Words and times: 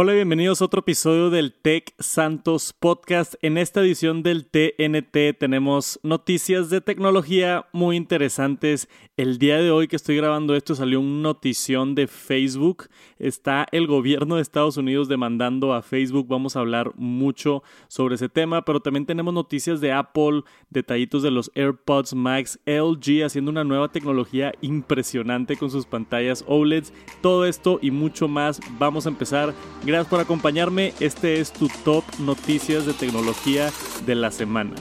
Hola 0.00 0.12
y 0.12 0.14
bienvenidos 0.14 0.62
a 0.62 0.66
otro 0.66 0.78
episodio 0.78 1.28
del 1.28 1.52
Tech 1.52 1.92
Santos 1.98 2.72
Podcast. 2.72 3.34
En 3.42 3.58
esta 3.58 3.80
edición 3.80 4.22
del 4.22 4.46
TNT 4.46 5.36
tenemos 5.36 5.98
noticias 6.04 6.70
de 6.70 6.80
tecnología 6.80 7.66
muy 7.72 7.96
interesantes. 7.96 8.88
El 9.16 9.38
día 9.38 9.56
de 9.56 9.72
hoy 9.72 9.88
que 9.88 9.96
estoy 9.96 10.16
grabando 10.16 10.54
esto 10.54 10.76
salió 10.76 11.00
una 11.00 11.22
notición 11.22 11.96
de 11.96 12.06
Facebook. 12.06 12.84
Está 13.18 13.66
el 13.72 13.88
gobierno 13.88 14.36
de 14.36 14.42
Estados 14.42 14.76
Unidos 14.76 15.08
demandando 15.08 15.74
a 15.74 15.82
Facebook. 15.82 16.28
Vamos 16.28 16.54
a 16.54 16.60
hablar 16.60 16.92
mucho 16.94 17.64
sobre 17.88 18.14
ese 18.14 18.28
tema, 18.28 18.64
pero 18.64 18.78
también 18.78 19.04
tenemos 19.04 19.34
noticias 19.34 19.80
de 19.80 19.90
Apple, 19.90 20.44
detallitos 20.70 21.24
de 21.24 21.32
los 21.32 21.50
AirPods 21.56 22.14
Max, 22.14 22.60
LG 22.66 23.24
haciendo 23.24 23.50
una 23.50 23.64
nueva 23.64 23.90
tecnología 23.90 24.52
impresionante 24.60 25.56
con 25.56 25.72
sus 25.72 25.86
pantallas 25.86 26.44
OLEDs. 26.46 26.92
Todo 27.20 27.46
esto 27.46 27.80
y 27.82 27.90
mucho 27.90 28.28
más. 28.28 28.60
Vamos 28.78 29.04
a 29.04 29.08
empezar 29.08 29.52
Gracias 29.88 30.08
por 30.08 30.20
acompañarme. 30.20 30.92
Este 31.00 31.40
es 31.40 31.50
tu 31.50 31.66
top 31.82 32.04
noticias 32.18 32.84
de 32.84 32.92
tecnología 32.92 33.70
de 34.04 34.14
la 34.14 34.30
semana. 34.30 34.74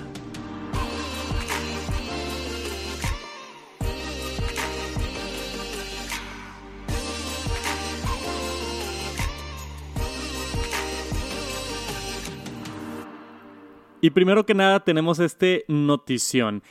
Y 14.01 14.09
primero 14.09 14.45
que 14.45 14.55
nada 14.55 14.81
tenemos 14.83 15.19
este 15.19 15.63
notición. 15.69 16.63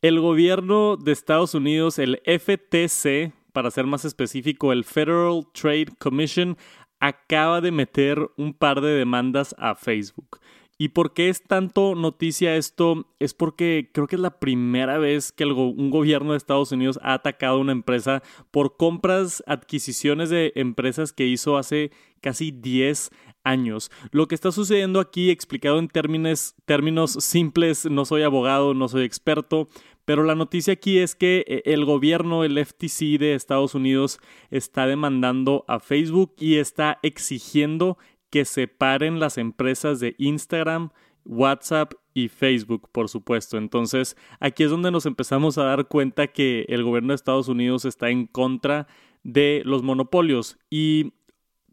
El 0.00 0.20
gobierno 0.20 0.96
de 0.96 1.10
Estados 1.10 1.54
Unidos, 1.54 1.98
el 1.98 2.22
FTC, 2.24 3.32
para 3.52 3.72
ser 3.72 3.86
más 3.86 4.04
específico, 4.04 4.70
el 4.70 4.84
Federal 4.84 5.42
Trade 5.52 5.88
Commission, 5.98 6.56
acaba 7.00 7.60
de 7.60 7.70
meter 7.70 8.30
un 8.36 8.54
par 8.54 8.80
de 8.80 8.90
demandas 8.90 9.54
a 9.58 9.74
Facebook. 9.74 10.40
¿Y 10.80 10.90
por 10.90 11.12
qué 11.12 11.28
es 11.28 11.42
tanto 11.42 11.96
noticia 11.96 12.54
esto? 12.54 13.08
Es 13.18 13.34
porque 13.34 13.90
creo 13.92 14.06
que 14.06 14.14
es 14.14 14.22
la 14.22 14.38
primera 14.38 14.96
vez 14.96 15.32
que 15.32 15.44
un 15.44 15.90
gobierno 15.90 16.32
de 16.32 16.38
Estados 16.38 16.70
Unidos 16.70 17.00
ha 17.02 17.14
atacado 17.14 17.56
a 17.56 17.60
una 17.60 17.72
empresa 17.72 18.22
por 18.52 18.76
compras, 18.76 19.42
adquisiciones 19.48 20.30
de 20.30 20.52
empresas 20.54 21.12
que 21.12 21.26
hizo 21.26 21.58
hace 21.58 21.90
casi 22.20 22.52
10 22.52 23.10
años. 23.42 23.90
Lo 24.12 24.28
que 24.28 24.36
está 24.36 24.52
sucediendo 24.52 25.00
aquí, 25.00 25.30
explicado 25.30 25.80
en 25.80 25.88
términos, 25.88 26.54
términos 26.64 27.12
simples, 27.12 27.86
no 27.90 28.04
soy 28.04 28.22
abogado, 28.22 28.72
no 28.72 28.86
soy 28.86 29.02
experto, 29.02 29.68
pero 30.08 30.24
la 30.24 30.34
noticia 30.34 30.72
aquí 30.72 31.00
es 31.00 31.14
que 31.14 31.44
eh, 31.46 31.62
el 31.66 31.84
gobierno, 31.84 32.42
el 32.42 32.56
FTC 32.64 33.18
de 33.18 33.34
Estados 33.34 33.74
Unidos, 33.74 34.20
está 34.50 34.86
demandando 34.86 35.66
a 35.68 35.80
Facebook 35.80 36.34
y 36.38 36.56
está 36.56 36.98
exigiendo 37.02 37.98
que 38.30 38.46
separen 38.46 39.20
las 39.20 39.36
empresas 39.36 40.00
de 40.00 40.14
Instagram, 40.16 40.92
WhatsApp 41.26 41.92
y 42.14 42.28
Facebook, 42.28 42.88
por 42.90 43.10
supuesto. 43.10 43.58
Entonces, 43.58 44.16
aquí 44.40 44.62
es 44.62 44.70
donde 44.70 44.90
nos 44.90 45.04
empezamos 45.04 45.58
a 45.58 45.64
dar 45.64 45.88
cuenta 45.88 46.28
que 46.28 46.64
el 46.70 46.84
gobierno 46.84 47.08
de 47.08 47.16
Estados 47.16 47.48
Unidos 47.48 47.84
está 47.84 48.08
en 48.08 48.26
contra 48.26 48.86
de 49.24 49.60
los 49.66 49.82
monopolios 49.82 50.58
y 50.70 51.12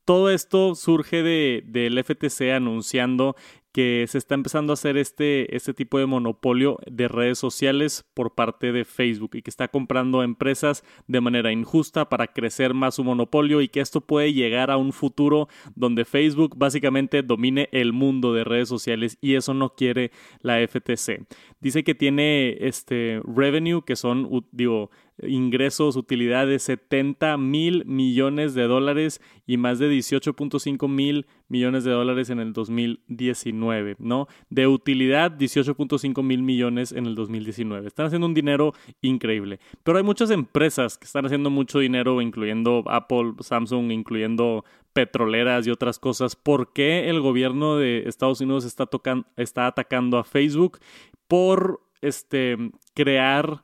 todo 0.03 0.29
esto 0.29 0.75
surge 0.75 1.23
de, 1.23 1.63
del 1.65 2.03
FTC 2.03 2.51
anunciando 2.53 3.37
que 3.75 4.05
se 4.07 4.17
está 4.17 4.35
empezando 4.35 4.71
a 4.71 4.75
hacer 4.75 4.95
este, 4.95 5.53
este 5.53 5.73
tipo 5.73 5.99
de 5.99 6.05
monopolio 6.05 6.79
de 6.89 7.09
redes 7.09 7.37
sociales 7.37 8.05
por 8.13 8.33
parte 8.33 8.71
de 8.71 8.85
Facebook 8.85 9.31
y 9.33 9.41
que 9.41 9.49
está 9.49 9.67
comprando 9.67 10.23
empresas 10.23 10.85
de 11.07 11.19
manera 11.19 11.51
injusta 11.51 12.07
para 12.07 12.27
crecer 12.27 12.73
más 12.73 12.95
su 12.95 13.03
monopolio 13.03 13.59
y 13.59 13.67
que 13.67 13.81
esto 13.81 13.99
puede 13.99 14.31
llegar 14.31 14.71
a 14.71 14.77
un 14.77 14.93
futuro 14.93 15.49
donde 15.75 16.05
Facebook 16.05 16.55
básicamente 16.55 17.21
domine 17.21 17.67
el 17.73 17.91
mundo 17.91 18.33
de 18.33 18.45
redes 18.45 18.69
sociales 18.69 19.17
y 19.19 19.35
eso 19.35 19.53
no 19.53 19.75
quiere 19.75 20.11
la 20.39 20.65
FTC. 20.65 21.27
Dice 21.65 21.83
que 21.83 21.95
tiene 21.95 22.57
este 22.59 23.19
revenue 23.25 23.81
que 23.83 23.95
son 23.95 24.45
digo 24.51 24.91
ingresos, 25.23 25.95
utilidades 25.95 26.61
70 26.61 27.37
mil 27.37 27.85
millones 27.87 28.53
de 28.53 28.67
dólares 28.67 29.19
y 29.47 29.57
más 29.57 29.79
de 29.79 29.89
18.5 29.89 30.87
mil 30.87 31.25
millones 31.47 31.83
de 31.83 31.89
dólares 31.89 32.29
en 32.29 32.39
el 32.39 32.53
2019, 32.53 33.95
¿no? 33.97 34.27
De 34.51 34.67
utilidad 34.67 35.31
18.5 35.31 36.21
mil 36.21 36.43
millones 36.43 36.91
en 36.91 37.07
el 37.07 37.15
2019. 37.15 37.87
Están 37.87 38.05
haciendo 38.05 38.27
un 38.27 38.35
dinero 38.35 38.73
increíble. 39.01 39.59
Pero 39.83 39.97
hay 39.97 40.03
muchas 40.03 40.29
empresas 40.29 40.99
que 40.99 41.05
están 41.05 41.25
haciendo 41.25 41.49
mucho 41.49 41.79
dinero, 41.79 42.21
incluyendo 42.21 42.83
Apple, 42.85 43.33
Samsung, 43.39 43.91
incluyendo 43.91 44.65
petroleras 44.95 45.67
y 45.67 45.71
otras 45.71 45.99
cosas. 45.99 46.37
¿Por 46.37 46.71
qué 46.71 47.09
el 47.09 47.19
gobierno 47.19 47.75
de 47.75 48.07
Estados 48.07 48.39
Unidos 48.39 48.63
está, 48.63 49.67
atacando 49.67 50.17
a 50.17 50.23
Facebook? 50.23 50.79
Por 51.27 51.81
este, 52.01 52.57
crear 52.93 53.61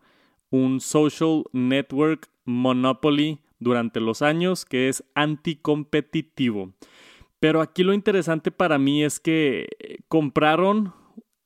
un 0.49 0.81
social 0.81 1.45
network 1.53 2.27
monopoly 2.43 3.39
durante 3.59 4.01
los 4.01 4.21
años 4.21 4.65
que 4.65 4.89
es 4.89 5.05
anticompetitivo. 5.15 6.73
Pero 7.39 7.61
aquí 7.61 7.83
lo 7.83 7.93
interesante 7.93 8.51
para 8.51 8.77
mí 8.77 9.01
es 9.01 9.21
que 9.21 9.69
eh, 9.79 9.99
compraron 10.09 10.93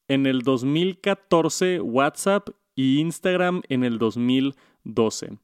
en 0.08 0.26
el 0.26 0.42
2014 0.42 1.80
WhatsApp 1.82 2.50
y 2.74 3.00
Instagram 3.02 3.62
en 3.70 3.84
el 3.84 4.00
2012. 4.00 5.38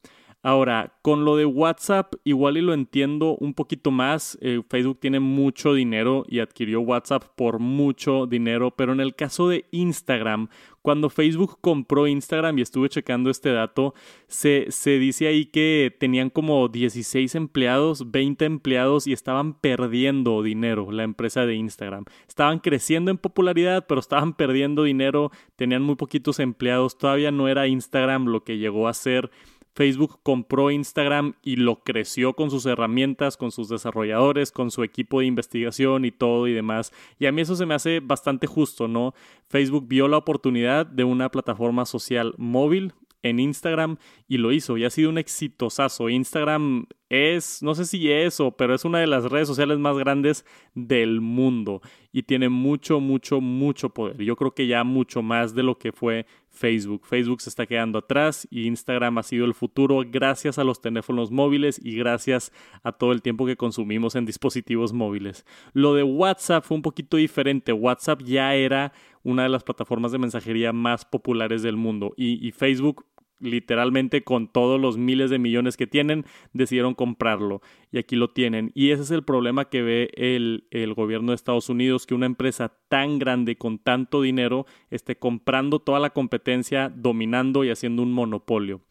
Ahora, 0.43 0.97
con 1.03 1.23
lo 1.23 1.35
de 1.35 1.45
WhatsApp, 1.45 2.15
igual 2.23 2.57
y 2.57 2.61
lo 2.61 2.73
entiendo 2.73 3.37
un 3.39 3.53
poquito 3.53 3.91
más. 3.91 4.39
Eh, 4.41 4.63
Facebook 4.67 4.99
tiene 4.99 5.19
mucho 5.19 5.75
dinero 5.75 6.25
y 6.27 6.39
adquirió 6.39 6.81
WhatsApp 6.81 7.23
por 7.35 7.59
mucho 7.59 8.25
dinero, 8.25 8.71
pero 8.71 8.91
en 8.91 9.01
el 9.01 9.13
caso 9.13 9.47
de 9.47 9.65
Instagram, 9.69 10.49
cuando 10.81 11.11
Facebook 11.11 11.59
compró 11.61 12.07
Instagram 12.07 12.57
y 12.57 12.63
estuve 12.63 12.89
checando 12.89 13.29
este 13.29 13.51
dato, 13.51 13.93
se, 14.25 14.65
se 14.69 14.97
dice 14.97 15.27
ahí 15.27 15.45
que 15.45 15.95
tenían 15.99 16.31
como 16.31 16.67
16 16.69 17.35
empleados, 17.35 18.09
20 18.09 18.45
empleados 18.45 19.05
y 19.05 19.13
estaban 19.13 19.53
perdiendo 19.53 20.41
dinero 20.41 20.91
la 20.91 21.03
empresa 21.03 21.45
de 21.45 21.53
Instagram. 21.53 22.05
Estaban 22.27 22.57
creciendo 22.57 23.11
en 23.11 23.19
popularidad, 23.19 23.85
pero 23.87 23.99
estaban 23.99 24.33
perdiendo 24.33 24.81
dinero, 24.81 25.29
tenían 25.55 25.83
muy 25.83 25.97
poquitos 25.97 26.39
empleados, 26.39 26.97
todavía 26.97 27.29
no 27.29 27.47
era 27.47 27.67
Instagram 27.67 28.25
lo 28.25 28.43
que 28.43 28.57
llegó 28.57 28.87
a 28.87 28.93
ser 28.95 29.29
Facebook 29.73 30.19
compró 30.23 30.71
Instagram 30.71 31.33
y 31.43 31.55
lo 31.55 31.83
creció 31.83 32.33
con 32.33 32.51
sus 32.51 32.65
herramientas, 32.65 33.37
con 33.37 33.51
sus 33.51 33.69
desarrolladores, 33.69 34.51
con 34.51 34.71
su 34.71 34.83
equipo 34.83 35.19
de 35.19 35.27
investigación 35.27 36.05
y 36.05 36.11
todo 36.11 36.47
y 36.47 36.53
demás. 36.53 36.91
Y 37.19 37.25
a 37.25 37.31
mí 37.31 37.41
eso 37.41 37.55
se 37.55 37.65
me 37.65 37.73
hace 37.73 37.99
bastante 37.99 38.47
justo, 38.47 38.87
¿no? 38.87 39.13
Facebook 39.49 39.87
vio 39.87 40.07
la 40.07 40.17
oportunidad 40.17 40.85
de 40.85 41.03
una 41.03 41.29
plataforma 41.29 41.85
social 41.85 42.33
móvil 42.37 42.93
en 43.23 43.39
Instagram 43.39 43.97
y 44.27 44.37
lo 44.37 44.51
hizo 44.51 44.77
y 44.77 44.85
ha 44.85 44.89
sido 44.89 45.09
un 45.09 45.17
exitosazo. 45.17 46.09
Instagram 46.09 46.87
es, 47.09 47.61
no 47.61 47.75
sé 47.75 47.85
si 47.85 48.11
eso, 48.11 48.51
pero 48.51 48.73
es 48.73 48.85
una 48.85 48.99
de 48.99 49.07
las 49.07 49.25
redes 49.25 49.47
sociales 49.47 49.77
más 49.77 49.97
grandes 49.97 50.45
del 50.73 51.21
mundo 51.21 51.81
y 52.11 52.23
tiene 52.23 52.49
mucho, 52.49 52.99
mucho, 52.99 53.41
mucho 53.41 53.89
poder. 53.89 54.17
Yo 54.23 54.35
creo 54.35 54.53
que 54.53 54.67
ya 54.67 54.83
mucho 54.83 55.21
más 55.21 55.53
de 55.53 55.63
lo 55.63 55.77
que 55.77 55.91
fue 55.91 56.25
Facebook. 56.51 57.05
Facebook 57.05 57.41
se 57.41 57.49
está 57.49 57.65
quedando 57.65 57.99
atrás 57.99 58.47
y 58.51 58.67
Instagram 58.67 59.17
ha 59.17 59.23
sido 59.23 59.45
el 59.45 59.53
futuro 59.53 60.03
gracias 60.05 60.59
a 60.59 60.63
los 60.63 60.81
teléfonos 60.81 61.31
móviles 61.31 61.79
y 61.83 61.95
gracias 61.95 62.51
a 62.83 62.91
todo 62.91 63.13
el 63.13 63.21
tiempo 63.21 63.45
que 63.45 63.55
consumimos 63.55 64.15
en 64.15 64.25
dispositivos 64.25 64.93
móviles. 64.93 65.45
Lo 65.73 65.95
de 65.95 66.03
WhatsApp 66.03 66.63
fue 66.63 66.75
un 66.75 66.83
poquito 66.83 67.17
diferente. 67.17 67.73
WhatsApp 67.73 68.21
ya 68.23 68.53
era 68.53 68.93
una 69.23 69.43
de 69.43 69.49
las 69.49 69.63
plataformas 69.63 70.11
de 70.11 70.17
mensajería 70.17 70.73
más 70.73 71.05
populares 71.05 71.61
del 71.61 71.77
mundo 71.77 72.13
y, 72.17 72.51
Facebook 72.51 73.05
literalmente 73.41 74.23
con 74.23 74.47
todos 74.47 74.79
los 74.79 74.97
miles 74.97 75.29
de 75.29 75.39
millones 75.39 75.77
que 75.77 75.87
tienen, 75.87 76.25
decidieron 76.53 76.93
comprarlo 76.93 77.61
y 77.91 77.97
aquí 77.97 78.15
lo 78.15 78.29
tienen. 78.29 78.71
Y 78.73 78.91
ese 78.91 79.03
es 79.03 79.11
el 79.11 79.23
problema 79.23 79.65
que 79.65 79.81
ve 79.81 80.09
el, 80.15 80.67
el, 80.71 80.93
gobierno 80.93 81.31
de 81.31 81.35
Estados 81.35 81.69
Unidos, 81.69 82.05
que 82.05 82.15
una 82.15 82.25
empresa 82.25 82.73
tan 82.87 83.19
grande 83.19 83.57
con 83.57 83.79
tanto 83.79 84.21
dinero 84.21 84.65
esté 84.89 85.17
comprando 85.17 85.79
toda 85.79 85.99
la 85.99 86.11
competencia, 86.11 86.89
dominando 86.95 87.63
y 87.63 87.69
haciendo 87.69 88.03
un 88.03 88.13
monopolio. 88.13 88.81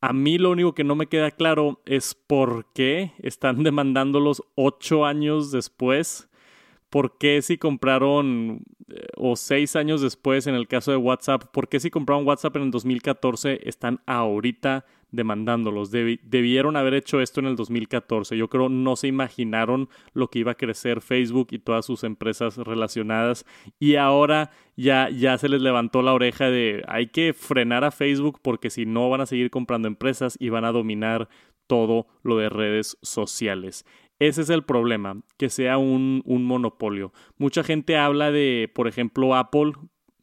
A 0.00 0.12
mí 0.12 0.36
lo 0.36 0.50
único 0.50 0.74
que 0.74 0.82
no 0.82 0.96
me 0.96 1.06
queda 1.06 1.30
claro 1.30 1.80
es 1.86 2.14
por 2.14 2.66
qué 2.74 3.12
están 3.18 3.62
demandándolos 3.62 4.42
ocho 4.56 5.06
años 5.06 5.52
después 5.52 6.28
¿por 6.92 7.16
qué 7.16 7.40
si 7.40 7.56
compraron, 7.56 8.64
eh, 8.88 9.06
o 9.16 9.34
seis 9.34 9.76
años 9.76 10.02
después 10.02 10.46
en 10.46 10.54
el 10.54 10.68
caso 10.68 10.90
de 10.90 10.98
WhatsApp, 10.98 11.44
por 11.50 11.70
qué 11.70 11.80
si 11.80 11.88
compraron 11.88 12.26
WhatsApp 12.26 12.54
en 12.56 12.64
el 12.64 12.70
2014 12.70 13.60
están 13.66 14.02
ahorita 14.04 14.84
demandándolos? 15.10 15.90
debieron 15.90 16.76
haber 16.76 16.92
hecho 16.92 17.22
esto 17.22 17.40
en 17.40 17.46
el 17.46 17.56
2014. 17.56 18.36
Yo 18.36 18.48
creo 18.48 18.68
no 18.68 18.96
se 18.96 19.08
imaginaron 19.08 19.88
lo 20.12 20.28
que 20.28 20.40
iba 20.40 20.52
a 20.52 20.56
crecer 20.56 21.00
Facebook 21.00 21.48
y 21.52 21.60
todas 21.60 21.86
sus 21.86 22.04
empresas 22.04 22.58
relacionadas 22.58 23.46
y 23.80 23.96
ahora 23.96 24.50
ya, 24.76 25.08
ya 25.08 25.38
se 25.38 25.48
les 25.48 25.62
levantó 25.62 26.02
la 26.02 26.12
oreja 26.12 26.50
de 26.50 26.84
hay 26.88 27.06
que 27.06 27.32
frenar 27.32 27.84
a 27.84 27.90
Facebook 27.90 28.38
porque 28.42 28.68
si 28.68 28.84
no 28.84 29.08
van 29.08 29.22
a 29.22 29.26
seguir 29.26 29.50
comprando 29.50 29.88
empresas 29.88 30.36
y 30.38 30.50
van 30.50 30.66
a 30.66 30.72
dominar 30.72 31.30
todo 31.66 32.06
lo 32.22 32.36
de 32.36 32.50
redes 32.50 32.98
sociales. 33.00 33.86
Ese 34.22 34.42
es 34.42 34.50
el 34.50 34.62
problema, 34.62 35.20
que 35.36 35.50
sea 35.50 35.78
un, 35.78 36.22
monopolio. 36.24 37.12
Mucha 37.38 37.64
gente 37.64 37.96
habla 37.96 38.30
de, 38.30 38.70
por 38.72 38.86
ejemplo, 38.86 39.34
Apple 39.34 39.72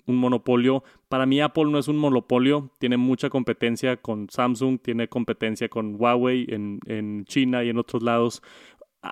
un 0.05 0.15
monopolio. 0.15 0.85
Para 1.09 1.25
mí 1.25 1.41
Apple 1.41 1.65
no 1.65 1.77
es 1.77 1.89
un 1.89 1.97
monopolio, 1.97 2.71
tiene 2.79 2.95
mucha 2.95 3.29
competencia 3.29 3.97
con 3.97 4.29
Samsung, 4.29 4.79
tiene 4.81 5.09
competencia 5.09 5.67
con 5.67 5.97
Huawei 5.99 6.47
en, 6.47 6.79
en 6.85 7.25
China 7.25 7.65
y 7.65 7.69
en 7.69 7.77
otros 7.77 8.01
lados. 8.01 8.41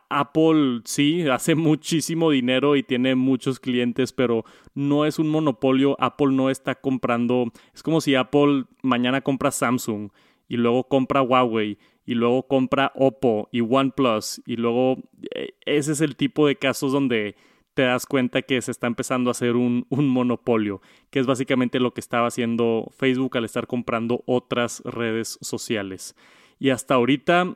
Apple 0.10 0.80
sí, 0.86 1.22
hace 1.30 1.56
muchísimo 1.56 2.32
dinero 2.32 2.78
y 2.78 2.82
tiene 2.82 3.14
muchos 3.16 3.60
clientes, 3.60 4.14
pero 4.14 4.46
no 4.74 5.06
es 5.06 5.20
un 5.20 5.28
monopolio. 5.28 5.98
Apple 6.00 6.32
no 6.32 6.50
está 6.50 6.76
comprando. 6.76 7.52
Es 7.74 7.84
como 7.84 8.00
si 8.00 8.16
Apple 8.16 8.64
mañana 8.84 9.20
compra 9.20 9.52
Samsung 9.52 10.12
y 10.48 10.56
luego 10.56 10.86
compra 10.86 11.22
Huawei 11.22 11.78
y 12.08 12.16
luego 12.16 12.48
compra 12.48 12.94
Oppo 12.96 13.50
y 13.52 13.62
OnePlus 13.62 14.42
y 14.48 14.56
luego 14.56 14.98
eh, 15.36 15.50
ese 15.66 15.92
es 15.92 16.02
el 16.02 16.16
tipo 16.16 16.48
de 16.48 16.56
casos 16.56 16.94
donde 16.94 17.36
te 17.76 17.84
das 17.84 18.08
cuenta 18.08 18.42
que 18.42 18.60
se 18.62 18.72
está 18.72 18.88
empezando 18.88 19.30
a 19.30 19.32
hacer 19.32 19.56
un, 19.56 19.86
un, 19.90 20.10
monopolio, 20.10 20.82
que 21.12 21.20
es 21.20 21.28
básicamente 21.28 21.80
lo 21.80 21.94
que 21.94 22.02
estaba 22.02 22.26
haciendo 22.26 22.92
Facebook 22.98 23.38
al 23.38 23.46
estar 23.46 23.68
comprando 23.68 24.24
otras 24.26 24.82
redes 24.84 25.38
sociales. 25.42 26.16
Y 26.58 26.72
hasta 26.72 26.96
ahorita 26.96 27.56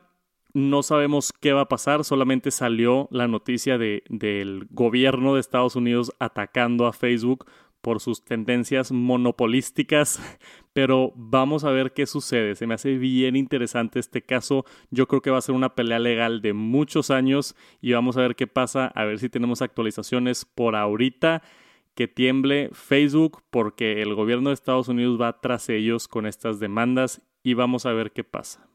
no 0.54 0.82
sabemos 0.84 1.32
qué 1.40 1.52
va 1.52 1.62
a 1.62 1.68
pasar, 1.68 2.04
solamente 2.04 2.52
salió 2.52 3.08
la 3.10 3.26
noticia 3.26 3.78
de, 3.78 4.04
del 4.10 4.68
gobierno 4.70 5.34
de 5.34 5.40
Estados 5.40 5.74
Unidos 5.74 6.12
atacando 6.20 6.86
a 6.86 6.92
Facebook 6.92 7.46
por 7.82 8.00
sus 8.00 8.24
tendencias 8.24 8.92
monopolísticas, 8.92 10.20
pero 10.72 11.12
vamos 11.16 11.64
a 11.64 11.70
ver 11.70 11.92
qué 11.92 12.06
sucede. 12.06 12.54
Se 12.54 12.66
me 12.66 12.74
hace 12.74 12.96
bien 12.96 13.36
interesante 13.36 13.98
este 13.98 14.22
caso. 14.22 14.64
Yo 14.90 15.06
creo 15.06 15.20
que 15.20 15.30
va 15.30 15.38
a 15.38 15.42
ser 15.42 15.54
una 15.54 15.74
pelea 15.74 15.98
legal 15.98 16.40
de 16.40 16.54
muchos 16.54 17.10
años 17.10 17.54
y 17.80 17.92
vamos 17.92 18.16
a 18.16 18.22
ver 18.22 18.36
qué 18.36 18.46
pasa, 18.46 18.86
a 18.86 19.04
ver 19.04 19.18
si 19.18 19.28
tenemos 19.28 19.60
actualizaciones 19.60 20.44
por 20.46 20.76
ahorita. 20.76 21.42
Que 21.94 22.08
tiemble 22.08 22.70
Facebook 22.72 23.42
porque 23.50 24.00
el 24.00 24.14
gobierno 24.14 24.48
de 24.48 24.54
Estados 24.54 24.88
Unidos 24.88 25.20
va 25.20 25.40
tras 25.42 25.68
ellos 25.68 26.08
con 26.08 26.24
estas 26.24 26.58
demandas 26.58 27.20
y 27.42 27.52
vamos 27.52 27.84
a 27.84 27.92
ver 27.92 28.12
qué 28.12 28.24
pasa. 28.24 28.66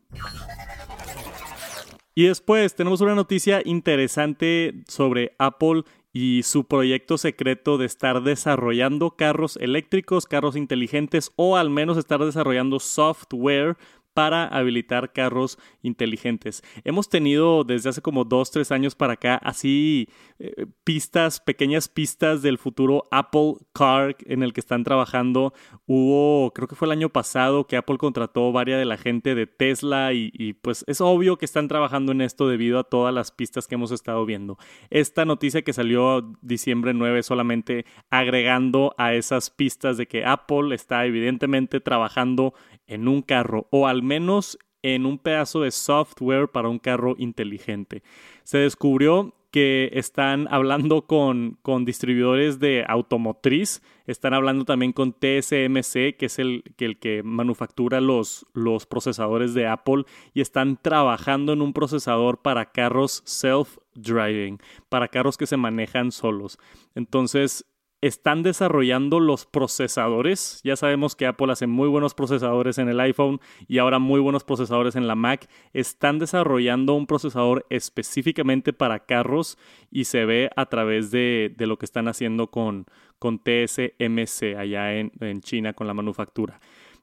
Y 2.14 2.24
después 2.26 2.76
tenemos 2.76 3.02
una 3.02 3.14
noticia 3.16 3.62
interesante 3.64 4.84
sobre 4.88 5.36
Apple 5.38 5.84
y 6.20 6.42
su 6.42 6.64
proyecto 6.64 7.20
secreto 7.20 7.78
de 7.78 7.86
estar 7.86 8.24
desarrollando 8.24 9.12
carros 9.12 9.56
eléctricos, 9.58 10.26
carros 10.26 10.56
inteligentes 10.56 11.32
o 11.36 11.58
al 11.58 11.70
menos 11.70 11.96
estar 11.96 12.20
desarrollando 12.20 12.80
software 12.80 13.78
para 14.18 14.48
habilitar 14.48 15.14
carros 15.14 15.60
inteligentes. 15.84 16.64
Hemos 16.84 17.08
tenido 17.08 17.64
desde 17.64 17.90
hace 17.90 18.02
como 18.02 18.24
dos, 18.24 18.50
tres 18.50 18.72
años 18.72 18.96
para 18.96 19.14
acá 19.14 19.36
así 19.36 20.10
eh, 20.40 20.66
pistas, 20.84 21.40
pequeñas 21.40 21.88
pistas 21.88 22.42
del 22.42 22.58
futuro 22.58 23.04
Apple 23.12 23.58
Car 23.74 24.16
en 24.26 24.42
el 24.42 24.54
que 24.54 24.60
están 24.60 24.84
trabajando. 24.84 25.54
Hubo, 25.86 26.52
creo 26.52 26.68
que 26.68 26.74
fue 26.74 26.88
el 26.88 26.94
año 26.94 27.10
pasado 27.10 27.68
que 27.68 27.78
Apple 27.78 28.00
contrató 28.00 28.52
varias 28.52 28.80
de 28.80 28.86
la 28.86 28.98
gente 28.98 29.36
de 29.36 29.46
Tesla 29.46 30.14
y, 30.14 30.54
pues 30.64 30.84
es 30.88 31.00
obvio 31.00 31.38
que 31.38 31.46
están 31.46 31.68
trabajando 31.68 32.12
en 32.12 32.22
esto 32.22 32.48
debido 32.48 32.80
a 32.80 32.86
todas 32.86 33.14
las 33.14 33.32
pistas 33.32 33.68
que 33.68 33.76
hemos 33.76 33.92
estado 33.92 34.26
viendo. 34.26 34.58
Esta 34.90 35.26
noticia 35.26 35.62
que 35.62 35.74
salió 35.74 36.34
diciembre 36.42 36.96
9 36.96 37.22
solamente 37.22 37.86
agregando 38.10 38.96
a 38.98 39.14
esas 39.14 39.52
pistas 39.52 39.96
de 39.98 40.08
que 40.08 40.26
Apple 40.26 40.74
está 40.74 41.06
evidentemente 41.06 41.80
trabajando 41.82 42.56
en 42.88 43.08
un 43.08 43.22
carro 43.22 43.68
o 43.72 43.88
al 43.88 44.04
menos 44.04 44.58
en 44.82 45.06
un 45.06 45.18
pedazo 45.18 45.62
de 45.62 45.72
software 45.72 46.50
para 46.50 46.70
un 46.70 46.80
carro 46.80 47.16
inteligente. 47.18 48.04
Se 48.44 48.58
descubrió 48.58 49.34
que 49.52 49.90
están 49.94 50.48
hablando 50.52 51.08
con, 51.08 51.58
con, 51.62 51.86
distribuidores 51.86 52.60
de 52.60 52.86
automotriz, 52.88 53.82
están 54.06 54.34
hablando 54.34 54.66
también 54.66 54.92
con 54.92 55.14
TSMC, 55.14 56.16
que 56.18 56.26
es 56.26 56.38
el 56.38 56.64
que, 56.76 56.86
el 56.86 57.00
que 57.00 57.24
manufactura 57.24 58.02
los, 58.02 58.46
los 58.54 58.86
procesadores 58.86 59.54
de 59.54 59.68
Apple, 59.68 60.04
y 60.34 60.42
están 60.42 60.78
trabajando 60.78 61.54
en 61.54 61.62
un 61.62 61.74
procesador 61.74 62.42
para 62.42 62.72
carros 62.72 63.24
self-driving, 63.26 64.60
para 64.90 65.08
carros 65.08 65.38
que 65.38 65.48
se 65.48 65.58
manejan 65.58 66.12
solos. 66.12 66.60
Entonces, 66.94 67.66
están 68.08 68.44
desarrollando 68.44 69.20
los 69.20 69.46
procesadores. 69.46 70.62
Ya 70.64 70.76
sabemos 70.76 71.16
que 71.16 71.26
Apple 71.26 71.52
hace 71.52 71.68
muy 71.68 71.88
buenos 71.88 72.14
procesadores 72.14 72.78
en 72.78 72.90
el 72.90 73.00
iPhone 73.00 73.40
y 73.68 73.78
ahora 73.78 74.00
muy 74.00 74.20
buenos 74.20 74.44
procesadores 74.44 74.96
en 74.96 75.08
la 75.08 75.16
Mac. 75.16 75.48
Están 75.74 76.20
desarrollando 76.20 76.94
un 76.94 77.08
procesador 77.08 77.66
específicamente 77.70 78.74
para 78.74 79.06
carros 79.06 79.58
y 79.92 80.06
se 80.06 80.26
ve 80.26 80.50
a 80.56 80.66
través 80.68 81.12
de, 81.12 81.54
lo 81.58 81.78
que 81.78 81.86
están 81.86 82.08
haciendo 82.08 82.48
con, 82.48 82.86
con 83.20 83.40
TSMC 83.40 84.56
allá 84.58 84.96
en, 84.96 85.42
China 85.42 85.74
con 85.74 85.88
la 85.88 85.94
manufactura. 85.94 86.60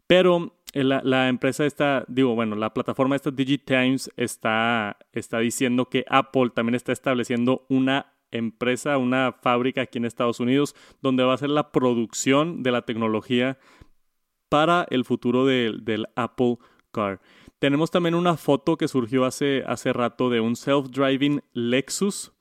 Pero 0.06 0.54
eh, 0.72 0.84
la, 0.84 1.00
la, 1.04 1.28
empresa 1.28 1.64
está, 1.64 2.04
digo, 2.08 2.34
bueno, 2.34 2.56
la 2.56 2.74
plataforma 2.74 3.16
esta 3.16 3.30
DigiTimes 3.30 4.10
está, 4.16 4.98
está 5.12 5.38
diciendo 5.38 5.88
que 5.88 6.04
Apple 6.08 6.50
también 6.54 6.74
está 6.74 6.92
estableciendo 6.92 7.64
una 7.68 8.13
empresa, 8.36 8.98
una 8.98 9.32
fábrica 9.32 9.82
aquí 9.82 9.98
en 9.98 10.04
Estados 10.04 10.40
Unidos, 10.40 10.74
donde 11.00 11.24
va 11.24 11.34
a 11.34 11.38
ser 11.38 11.50
la 11.50 11.72
producción 11.72 12.62
de 12.62 12.72
la 12.72 12.82
tecnología 12.82 13.58
para 14.48 14.86
el 14.90 15.04
futuro 15.04 15.46
del 15.46 16.06
Apple 16.16 16.58
Car. 16.92 17.20
Tenemos 17.58 17.90
también 17.90 18.14
una 18.14 18.36
foto 18.36 18.76
que 18.76 18.88
surgió 18.88 19.24
hace, 19.24 19.64
hace 19.66 19.92
rato 19.92 20.28
de 20.28 20.40
un 20.40 20.54
self-driving 20.54 21.42
Lexus 21.54 22.33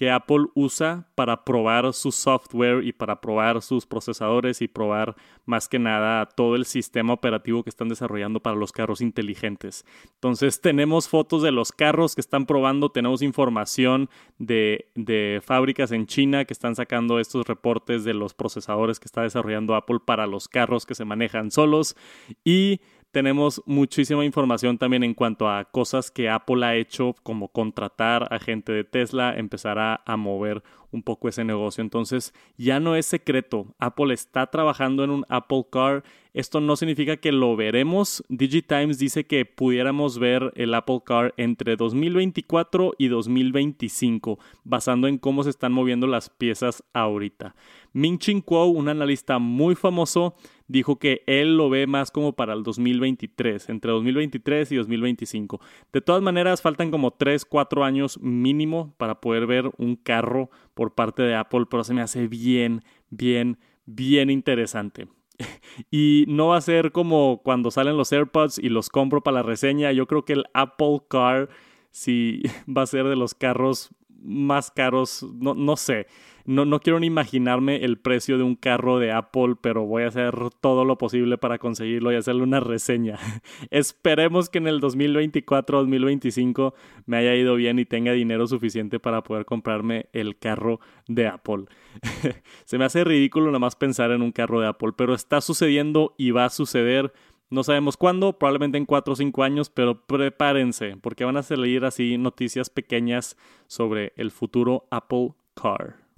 que 0.00 0.10
Apple 0.10 0.46
usa 0.54 1.06
para 1.14 1.44
probar 1.44 1.92
su 1.92 2.10
software 2.10 2.82
y 2.86 2.92
para 2.94 3.20
probar 3.20 3.60
sus 3.60 3.84
procesadores 3.84 4.62
y 4.62 4.66
probar 4.66 5.14
más 5.44 5.68
que 5.68 5.78
nada 5.78 6.24
todo 6.24 6.56
el 6.56 6.64
sistema 6.64 7.12
operativo 7.12 7.62
que 7.62 7.68
están 7.68 7.90
desarrollando 7.90 8.40
para 8.40 8.56
los 8.56 8.72
carros 8.72 9.02
inteligentes. 9.02 9.84
Entonces 10.14 10.62
tenemos 10.62 11.06
fotos 11.06 11.42
de 11.42 11.52
los 11.52 11.70
carros 11.70 12.14
que 12.14 12.22
están 12.22 12.46
probando, 12.46 12.88
tenemos 12.88 13.20
información 13.20 14.08
de, 14.38 14.86
de 14.94 15.42
fábricas 15.44 15.92
en 15.92 16.06
China 16.06 16.46
que 16.46 16.54
están 16.54 16.76
sacando 16.76 17.20
estos 17.20 17.46
reportes 17.46 18.02
de 18.02 18.14
los 18.14 18.32
procesadores 18.32 19.00
que 19.00 19.04
está 19.04 19.20
desarrollando 19.20 19.74
Apple 19.74 19.98
para 20.02 20.26
los 20.26 20.48
carros 20.48 20.86
que 20.86 20.94
se 20.94 21.04
manejan 21.04 21.50
solos 21.50 21.94
y 22.42 22.80
tenemos 23.10 23.62
muchísima 23.66 24.24
información 24.24 24.78
también 24.78 25.02
en 25.02 25.14
cuanto 25.14 25.48
a 25.48 25.64
cosas 25.64 26.10
que 26.10 26.28
Apple 26.28 26.64
ha 26.64 26.76
hecho, 26.76 27.14
como 27.22 27.48
contratar 27.48 28.32
a 28.32 28.38
gente 28.38 28.72
de 28.72 28.84
Tesla, 28.84 29.34
empezar 29.36 29.78
a, 29.78 30.16
mover 30.16 30.62
un 30.92 31.02
poco 31.02 31.28
ese 31.28 31.44
negocio. 31.44 31.82
Entonces, 31.82 32.34
ya 32.56 32.80
no 32.80 32.96
es 32.96 33.06
secreto. 33.06 33.74
Apple 33.78 34.12
está 34.12 34.46
trabajando 34.46 35.04
en 35.04 35.10
un 35.10 35.26
Apple 35.28 35.66
Car. 35.70 36.04
Esto 36.32 36.60
no 36.60 36.76
significa 36.76 37.16
que 37.16 37.32
lo 37.32 37.56
veremos. 37.56 38.22
DigiTimes 38.28 38.98
dice 38.98 39.24
que 39.24 39.44
pudiéramos 39.44 40.18
ver 40.18 40.52
el 40.54 40.74
Apple 40.74 41.00
Car 41.04 41.34
entre 41.36 41.76
2024 41.76 42.94
y 42.98 43.08
2025, 43.08 44.38
basando 44.62 45.08
en 45.08 45.18
cómo 45.18 45.42
se 45.42 45.50
están 45.50 45.72
moviendo 45.72 46.06
las 46.06 46.30
piezas 46.30 46.84
ahorita. 46.92 47.56
Ming 47.92 48.18
Chin 48.18 48.40
Kuo, 48.40 48.66
un 48.66 48.88
analista 48.88 49.40
muy 49.40 49.74
famoso, 49.74 50.36
dijo 50.68 51.00
que 51.00 51.24
él 51.26 51.56
lo 51.56 51.68
ve 51.68 51.88
más 51.88 52.12
como 52.12 52.34
para 52.34 52.52
el 52.52 52.62
2023, 52.62 53.68
entre 53.68 53.90
2023 53.90 54.70
y 54.70 54.76
2025. 54.76 55.60
De 55.92 56.00
todas 56.00 56.22
maneras, 56.22 56.62
faltan 56.62 56.92
como 56.92 57.10
3, 57.10 57.44
4 57.44 57.84
años 57.84 58.20
mínimo 58.20 58.94
para 58.96 59.20
poder 59.20 59.46
ver 59.46 59.72
un 59.78 59.96
carro 59.96 60.50
por 60.74 60.94
parte 60.94 61.22
de 61.22 61.34
Apple, 61.34 61.66
pero 61.70 61.84
se 61.84 61.94
me 61.94 62.02
hace 62.02 62.28
bien, 62.28 62.82
bien, 63.10 63.58
bien 63.86 64.30
interesante. 64.30 65.08
y 65.90 66.24
no 66.28 66.48
va 66.48 66.58
a 66.58 66.62
ser 66.62 66.92
como 66.92 67.42
cuando 67.42 67.70
salen 67.70 67.96
los 67.96 68.12
AirPods 68.12 68.58
y 68.58 68.68
los 68.68 68.88
compro 68.88 69.22
para 69.22 69.36
la 69.36 69.42
reseña. 69.42 69.92
Yo 69.92 70.06
creo 70.06 70.24
que 70.24 70.34
el 70.34 70.44
Apple 70.54 71.00
Car 71.08 71.48
sí 71.90 72.42
va 72.68 72.82
a 72.82 72.86
ser 72.86 73.06
de 73.06 73.16
los 73.16 73.34
carros 73.34 73.90
más 74.22 74.70
caros, 74.70 75.26
no, 75.38 75.54
no 75.54 75.76
sé 75.76 76.06
no, 76.50 76.64
no 76.64 76.80
quiero 76.80 76.98
ni 76.98 77.06
imaginarme 77.06 77.84
el 77.84 77.96
precio 77.96 78.36
de 78.36 78.42
un 78.42 78.56
carro 78.56 78.98
de 78.98 79.12
Apple, 79.12 79.54
pero 79.60 79.86
voy 79.86 80.02
a 80.02 80.08
hacer 80.08 80.34
todo 80.60 80.84
lo 80.84 80.98
posible 80.98 81.38
para 81.38 81.58
conseguirlo 81.58 82.12
y 82.12 82.16
hacerle 82.16 82.42
una 82.42 82.58
reseña. 82.58 83.18
Esperemos 83.70 84.50
que 84.50 84.58
en 84.58 84.66
el 84.66 84.80
2024-2025 84.80 86.74
me 87.06 87.18
haya 87.18 87.36
ido 87.36 87.54
bien 87.54 87.78
y 87.78 87.84
tenga 87.84 88.10
dinero 88.10 88.48
suficiente 88.48 88.98
para 88.98 89.22
poder 89.22 89.44
comprarme 89.44 90.06
el 90.12 90.38
carro 90.38 90.80
de 91.06 91.28
Apple. 91.28 91.66
Se 92.64 92.78
me 92.78 92.84
hace 92.84 93.04
ridículo 93.04 93.46
nada 93.46 93.60
más 93.60 93.76
pensar 93.76 94.10
en 94.10 94.20
un 94.20 94.32
carro 94.32 94.60
de 94.60 94.66
Apple, 94.66 94.90
pero 94.96 95.14
está 95.14 95.40
sucediendo 95.40 96.16
y 96.18 96.32
va 96.32 96.46
a 96.46 96.50
suceder. 96.50 97.12
No 97.48 97.62
sabemos 97.62 97.96
cuándo, 97.96 98.38
probablemente 98.38 98.76
en 98.76 98.86
4 98.86 99.12
o 99.12 99.16
5 99.16 99.44
años, 99.44 99.70
pero 99.70 100.04
prepárense, 100.04 100.96
porque 101.00 101.24
van 101.24 101.36
a 101.36 101.44
salir 101.44 101.84
así 101.84 102.18
noticias 102.18 102.70
pequeñas 102.70 103.36
sobre 103.68 104.12
el 104.16 104.32
futuro 104.32 104.88
Apple 104.90 105.34
Car. 105.54 106.09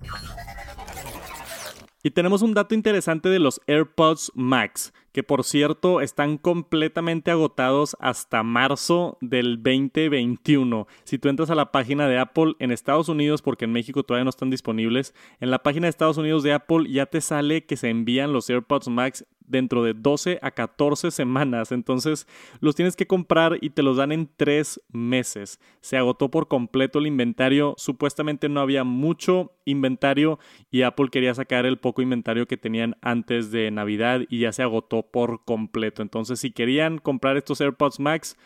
Y 2.02 2.10
tenemos 2.10 2.42
un 2.42 2.54
dato 2.54 2.74
interesante 2.74 3.28
de 3.28 3.38
los 3.38 3.60
AirPods 3.66 4.32
Max, 4.34 4.92
que 5.12 5.22
por 5.22 5.44
cierto 5.44 6.00
están 6.00 6.38
completamente 6.38 7.30
agotados 7.30 7.96
hasta 8.00 8.42
marzo 8.42 9.18
del 9.20 9.62
2021. 9.62 10.86
Si 11.04 11.18
tú 11.18 11.28
entras 11.28 11.50
a 11.50 11.54
la 11.54 11.72
página 11.72 12.08
de 12.08 12.18
Apple 12.18 12.54
en 12.58 12.72
Estados 12.72 13.08
Unidos, 13.08 13.42
porque 13.42 13.66
en 13.66 13.72
México 13.72 14.02
todavía 14.02 14.24
no 14.24 14.30
están 14.30 14.50
disponibles, 14.50 15.14
en 15.40 15.50
la 15.50 15.62
página 15.62 15.86
de 15.86 15.90
Estados 15.90 16.18
Unidos 16.18 16.42
de 16.42 16.52
Apple 16.52 16.90
ya 16.90 17.06
te 17.06 17.20
sale 17.20 17.64
que 17.64 17.76
se 17.76 17.90
envían 17.90 18.32
los 18.32 18.48
AirPods 18.48 18.88
Max 18.88 19.24
dentro 19.46 19.84
de 19.84 19.94
12 19.94 20.38
a 20.42 20.50
14 20.50 21.10
semanas. 21.10 21.70
Entonces 21.70 22.26
los 22.60 22.74
tienes 22.74 22.96
que 22.96 23.06
comprar 23.06 23.58
y 23.60 23.70
te 23.70 23.82
los 23.82 23.98
dan 23.98 24.10
en 24.10 24.28
tres 24.36 24.80
meses. 24.90 25.60
Se 25.80 25.96
agotó 25.96 26.30
por 26.30 26.48
completo 26.48 26.98
el 26.98 27.06
inventario. 27.06 27.74
Supuestamente 27.76 28.48
no 28.48 28.60
había 28.60 28.82
mucho 28.84 29.52
inventario 29.64 30.38
y 30.70 30.82
Apple 30.82 31.08
quería 31.10 31.34
sacar 31.34 31.66
el 31.66 31.78
poco 31.78 32.02
inventario 32.02 32.46
que 32.46 32.56
tenían 32.56 32.96
antes 33.02 33.52
de 33.52 33.70
Navidad 33.70 34.22
y 34.28 34.40
ya 34.40 34.52
se 34.52 34.62
agotó 34.62 35.01
por 35.02 35.44
completo. 35.44 36.02
Entonces 36.02 36.40
si 36.40 36.50
querían 36.50 36.98
comprar 36.98 37.36
estos 37.36 37.60
AirPods 37.60 38.00
Max, 38.00 38.36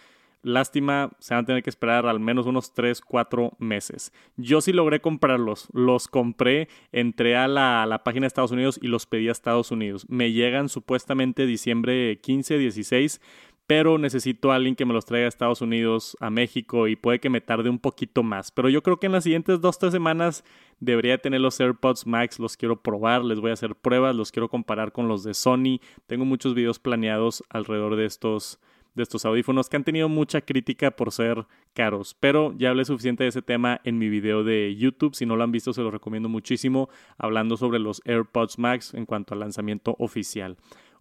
Lástima, 0.47 1.11
se 1.19 1.35
van 1.35 1.43
a 1.43 1.47
tener 1.47 1.63
que 1.65 1.71
esperar 1.71 2.07
al 2.07 2.21
menos 2.21 2.47
unos 2.47 2.73
3, 2.73 3.01
4 3.01 3.57
meses. 3.59 4.13
Yo 4.37 4.61
sí 4.61 4.73
logré 4.73 5.01
comprarlos. 5.01 5.67
Los 5.73 6.07
compré, 6.07 6.69
entré 6.93 7.35
a 7.35 7.49
la, 7.49 7.83
a 7.83 7.87
la, 7.87 8.05
página 8.05 8.23
de 8.23 8.29
Estados 8.29 8.53
Unidos 8.53 8.79
y 8.81 8.87
los 8.87 9.07
pedí 9.07 9.29
a 9.29 9.33
Estados 9.33 9.73
Unidos. 9.73 10.07
Me 10.09 10.31
llegan 10.31 10.69
supuestamente 10.69 11.47
diciembre 11.47 12.21
15, 12.21 12.59
16, 12.59 13.21
pero 13.67 13.99
necesito 13.99 14.53
a 14.53 14.57
alguien 14.57 14.77
que 14.77 14.85
me 14.85 14.95
los 14.95 15.05
traiga 15.05 15.27
a 15.27 15.29
Estados 15.29 15.61
Unidos, 15.61 16.17
a 16.21 16.31
México 16.31 16.87
y 16.89 16.97
puede 16.97 17.19
que 17.19 17.31
me 17.31 17.41
tarde 17.41 17.69
un 17.69 17.79
poquito 17.79 18.23
más. 18.23 18.51
Pero 18.51 18.69
yo 18.69 18.83
creo 18.83 18.99
que 18.99 19.07
en 19.07 19.13
las 19.13 19.25
siguientes 19.25 19.61
2, 19.61 19.79
3 19.79 19.93
semanas 19.93 20.45
debería 20.79 21.19
tener 21.19 21.41
los 21.41 21.59
AirPods 21.59 22.07
Max, 22.07 22.39
los 22.39 22.57
quiero 22.57 22.81
probar, 22.81 23.25
les 23.25 23.41
voy 23.41 23.51
a 23.51 23.55
hacer 23.55 23.75
pruebas, 23.75 24.15
los 24.15 24.31
quiero 24.31 24.49
comparar 24.49 24.93
con 24.93 25.09
los 25.09 25.25
de 25.25 25.35
Sony. 25.35 25.81
Tengo 26.07 26.25
muchos 26.25 26.55
videos 26.55 26.79
planeados 26.79 27.43
alrededor 27.49 27.97
de 27.97 28.07
estos 28.07 28.61
de 28.97 29.03
estos 29.03 29.27
audífonos 29.27 29.69
que 29.69 29.77
han 29.77 29.85
tenido 29.85 30.09
mucha 30.09 30.41
crítica 30.41 30.91
por 30.91 31.13
ser 31.13 31.47
caros. 31.75 32.17
Pero 32.19 32.55
ya 32.57 32.71
hablé 32.71 32.85
suficiente 32.87 33.25
de 33.25 33.29
ese 33.29 33.43
tema 33.43 33.81
en 33.85 33.99
mi 33.99 34.09
video 34.09 34.43
de 34.43 34.75
YouTube. 34.75 35.15
Si 35.15 35.27
no 35.27 35.37
lo 35.37 35.45
han 35.45 35.53
visto, 35.53 35.75
se 35.75 35.83
lo 35.83 35.91
recomiendo 35.91 36.31
muchísimo, 36.31 36.89
hablando 37.19 37.59
sobre 37.59 37.79
los 37.79 38.01
AirPods 38.07 38.59
Max 38.59 38.95
en 38.95 39.05
cuanto 39.05 39.35
al 39.35 39.41
lanzamiento 39.41 39.95
oficial. 39.99 40.57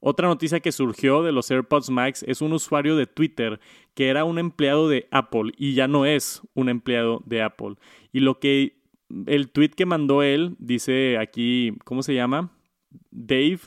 Otra 0.08 0.28
noticia 0.28 0.60
que 0.60 0.72
surgió 0.72 1.24
de 1.24 1.32
los 1.32 1.50
AirPods 1.50 1.90
Max 1.90 2.24
es 2.28 2.44
un 2.44 2.54
usuario 2.54 2.96
de 2.96 3.08
Twitter 3.08 3.60
que 3.96 4.08
era 4.08 4.24
un 4.24 4.38
empleado 4.38 4.88
de 4.88 5.08
Apple 5.10 5.52
y 5.58 5.74
ya 5.74 5.88
no 5.88 6.06
es 6.06 6.44
un 6.54 6.70
empleado 6.70 7.24
de 7.26 7.42
Apple. 7.42 7.74
Y 8.14 8.20
lo 8.20 8.40
que 8.40 8.78
el 9.26 9.50
tweet 9.50 9.70
que 9.70 9.88
mandó 9.88 10.22
él 10.22 10.58
dice 10.60 11.18
aquí, 11.18 11.74
¿cómo 11.86 12.04
se 12.04 12.14
llama? 12.14 12.52
Dave, 13.10 13.62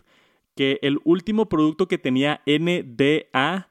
que 0.55 0.79
el 0.83 1.01
último 1.03 1.49
producto 1.49 1.89
que 1.89 1.99
tenía 1.99 2.41
NDA 2.47 3.69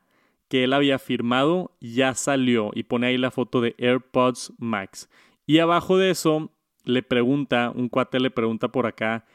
que 0.50 0.66
él 0.66 0.74
había 0.74 1.00
firmado 1.00 1.72
ya 1.80 2.16
salió 2.16 2.72
y 2.74 2.84
pone 2.84 3.08
ahí 3.08 3.18
la 3.18 3.32
foto 3.32 3.62
de 3.62 3.76
AirPods 3.78 4.52
Max. 4.58 5.10
Y 5.46 5.60
abajo 5.60 5.98
de 5.98 6.10
eso 6.10 6.52
le 6.84 7.02
pregunta, 7.02 7.72
un 7.74 7.88
cuate 7.88 8.20
le 8.20 8.30
pregunta 8.30 8.74
por 8.74 8.88
acá 8.88 9.26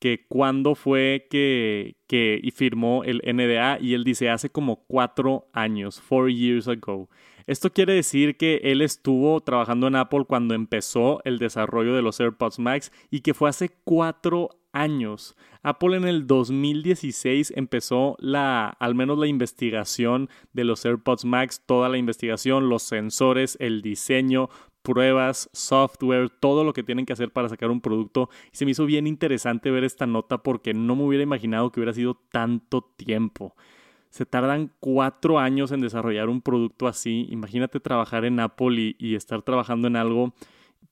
que 0.00 0.26
cuándo 0.26 0.74
fue 0.74 1.28
que, 1.30 1.96
que 2.08 2.40
firmó 2.54 3.04
el 3.04 3.22
NDA 3.24 3.78
y 3.80 3.94
él 3.94 4.02
dice 4.02 4.30
hace 4.30 4.50
como 4.50 4.84
cuatro 4.86 5.46
años, 5.52 6.00
four 6.00 6.30
years 6.30 6.66
ago. 6.66 7.08
Esto 7.46 7.72
quiere 7.72 7.94
decir 7.94 8.36
que 8.36 8.60
él 8.64 8.80
estuvo 8.80 9.40
trabajando 9.40 9.88
en 9.88 9.96
Apple 9.96 10.24
cuando 10.26 10.54
empezó 10.54 11.20
el 11.24 11.38
desarrollo 11.38 11.94
de 11.94 12.02
los 12.02 12.20
AirPods 12.20 12.58
Max 12.58 12.92
y 13.10 13.20
que 13.20 13.34
fue 13.34 13.48
hace 13.48 13.70
cuatro 13.84 14.50
años. 14.72 15.36
Apple 15.62 15.96
en 15.96 16.04
el 16.04 16.26
2016 16.26 17.52
empezó 17.56 18.16
la, 18.18 18.68
al 18.68 18.94
menos 18.94 19.18
la 19.18 19.26
investigación 19.26 20.30
de 20.52 20.64
los 20.64 20.84
AirPods 20.84 21.24
Max, 21.24 21.62
toda 21.66 21.88
la 21.88 21.98
investigación, 21.98 22.68
los 22.68 22.82
sensores, 22.82 23.56
el 23.60 23.82
diseño, 23.82 24.48
pruebas, 24.82 25.50
software, 25.52 26.30
todo 26.30 26.64
lo 26.64 26.72
que 26.72 26.82
tienen 26.82 27.06
que 27.06 27.12
hacer 27.12 27.32
para 27.32 27.48
sacar 27.48 27.70
un 27.70 27.80
producto. 27.80 28.30
Y 28.52 28.56
se 28.56 28.64
me 28.64 28.72
hizo 28.72 28.86
bien 28.86 29.06
interesante 29.06 29.70
ver 29.70 29.84
esta 29.84 30.06
nota 30.06 30.38
porque 30.38 30.74
no 30.74 30.96
me 30.96 31.04
hubiera 31.04 31.22
imaginado 31.22 31.70
que 31.70 31.80
hubiera 31.80 31.92
sido 31.92 32.14
tanto 32.30 32.82
tiempo. 32.96 33.54
Se 34.10 34.26
tardan 34.26 34.72
cuatro 34.80 35.38
años 35.38 35.70
en 35.70 35.80
desarrollar 35.80 36.28
un 36.28 36.42
producto 36.42 36.88
así. 36.88 37.26
Imagínate 37.30 37.78
trabajar 37.80 38.24
en 38.24 38.40
Apple 38.40 38.80
y, 38.80 38.96
y 38.98 39.14
estar 39.14 39.42
trabajando 39.42 39.86
en 39.86 39.96
algo 39.96 40.34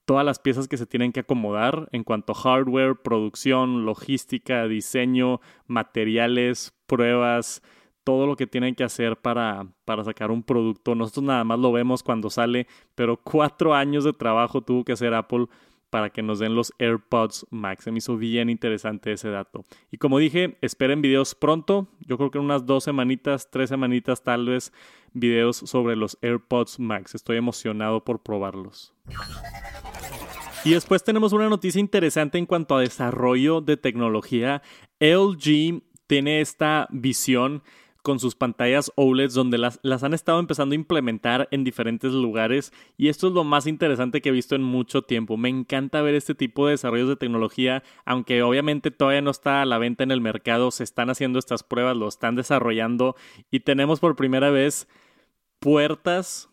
todas 0.08 0.24
las 0.24 0.38
piezas 0.38 0.68
que 0.68 0.78
se 0.78 0.86
tienen 0.86 1.12
que 1.12 1.20
acomodar 1.20 1.88
en 1.92 2.02
cuanto 2.02 2.32
a 2.32 2.34
hardware, 2.34 2.96
producción, 2.96 3.84
logística, 3.84 4.66
diseño, 4.66 5.40
materiales, 5.66 6.74
pruebas, 6.86 7.62
todo 8.08 8.26
lo 8.26 8.36
que 8.36 8.46
tienen 8.46 8.74
que 8.74 8.84
hacer 8.84 9.18
para, 9.18 9.66
para 9.84 10.02
sacar 10.02 10.30
un 10.30 10.42
producto. 10.42 10.94
Nosotros 10.94 11.26
nada 11.26 11.44
más 11.44 11.58
lo 11.58 11.72
vemos 11.72 12.02
cuando 12.02 12.30
sale, 12.30 12.66
pero 12.94 13.18
cuatro 13.18 13.74
años 13.74 14.02
de 14.02 14.14
trabajo 14.14 14.62
tuvo 14.62 14.82
que 14.82 14.92
hacer 14.92 15.12
Apple 15.12 15.44
para 15.90 16.08
que 16.08 16.22
nos 16.22 16.38
den 16.38 16.54
los 16.54 16.72
AirPods 16.78 17.46
Max. 17.50 17.84
Se 17.84 17.90
me 17.92 17.98
hizo 17.98 18.16
bien 18.16 18.48
interesante 18.48 19.12
ese 19.12 19.28
dato. 19.28 19.66
Y 19.90 19.98
como 19.98 20.18
dije, 20.18 20.56
esperen 20.62 21.02
videos 21.02 21.34
pronto. 21.34 21.88
Yo 22.00 22.16
creo 22.16 22.30
que 22.30 22.38
en 22.38 22.44
unas 22.44 22.64
dos 22.64 22.84
semanitas, 22.84 23.50
tres 23.50 23.68
semanitas 23.68 24.22
tal 24.22 24.46
vez, 24.46 24.72
videos 25.12 25.58
sobre 25.58 25.94
los 25.94 26.16
AirPods 26.22 26.80
Max. 26.80 27.14
Estoy 27.14 27.36
emocionado 27.36 28.04
por 28.04 28.22
probarlos. 28.22 28.94
Y 30.64 30.70
después 30.70 31.04
tenemos 31.04 31.34
una 31.34 31.50
noticia 31.50 31.78
interesante 31.78 32.38
en 32.38 32.46
cuanto 32.46 32.74
a 32.74 32.80
desarrollo 32.80 33.60
de 33.60 33.76
tecnología. 33.76 34.62
LG 34.98 35.82
tiene 36.06 36.40
esta 36.40 36.88
visión 36.90 37.62
con 38.02 38.18
sus 38.18 38.34
pantallas 38.34 38.92
OLED 38.94 39.30
donde 39.32 39.58
las, 39.58 39.80
las, 39.82 40.02
han 40.02 40.14
estado 40.14 40.38
empezando 40.38 40.72
a 40.72 40.76
implementar 40.76 41.48
en 41.50 41.64
diferentes 41.64 42.12
lugares 42.12 42.72
y 42.96 43.08
esto 43.08 43.28
es 43.28 43.34
lo 43.34 43.44
más 43.44 43.66
interesante 43.66 44.20
que 44.20 44.30
he 44.30 44.32
visto 44.32 44.54
en 44.54 44.62
mucho 44.62 45.02
tiempo. 45.02 45.36
Me 45.36 45.48
encanta 45.48 46.02
ver 46.02 46.14
este 46.14 46.34
tipo 46.34 46.66
de 46.66 46.72
desarrollos 46.72 47.08
de 47.08 47.16
tecnología, 47.16 47.82
aunque 48.04 48.42
obviamente 48.42 48.90
todavía 48.90 49.22
no 49.22 49.30
está 49.30 49.62
a 49.62 49.66
la 49.66 49.78
venta 49.78 50.04
en 50.04 50.10
el 50.10 50.20
mercado, 50.20 50.70
se 50.70 50.84
están 50.84 51.10
haciendo 51.10 51.38
estas 51.38 51.62
pruebas, 51.62 51.96
lo 51.96 52.08
están 52.08 52.36
desarrollando 52.36 53.16
y 53.50 53.60
tenemos 53.60 54.00
por 54.00 54.16
primera 54.16 54.50
vez 54.50 54.88
puertas 55.58 56.48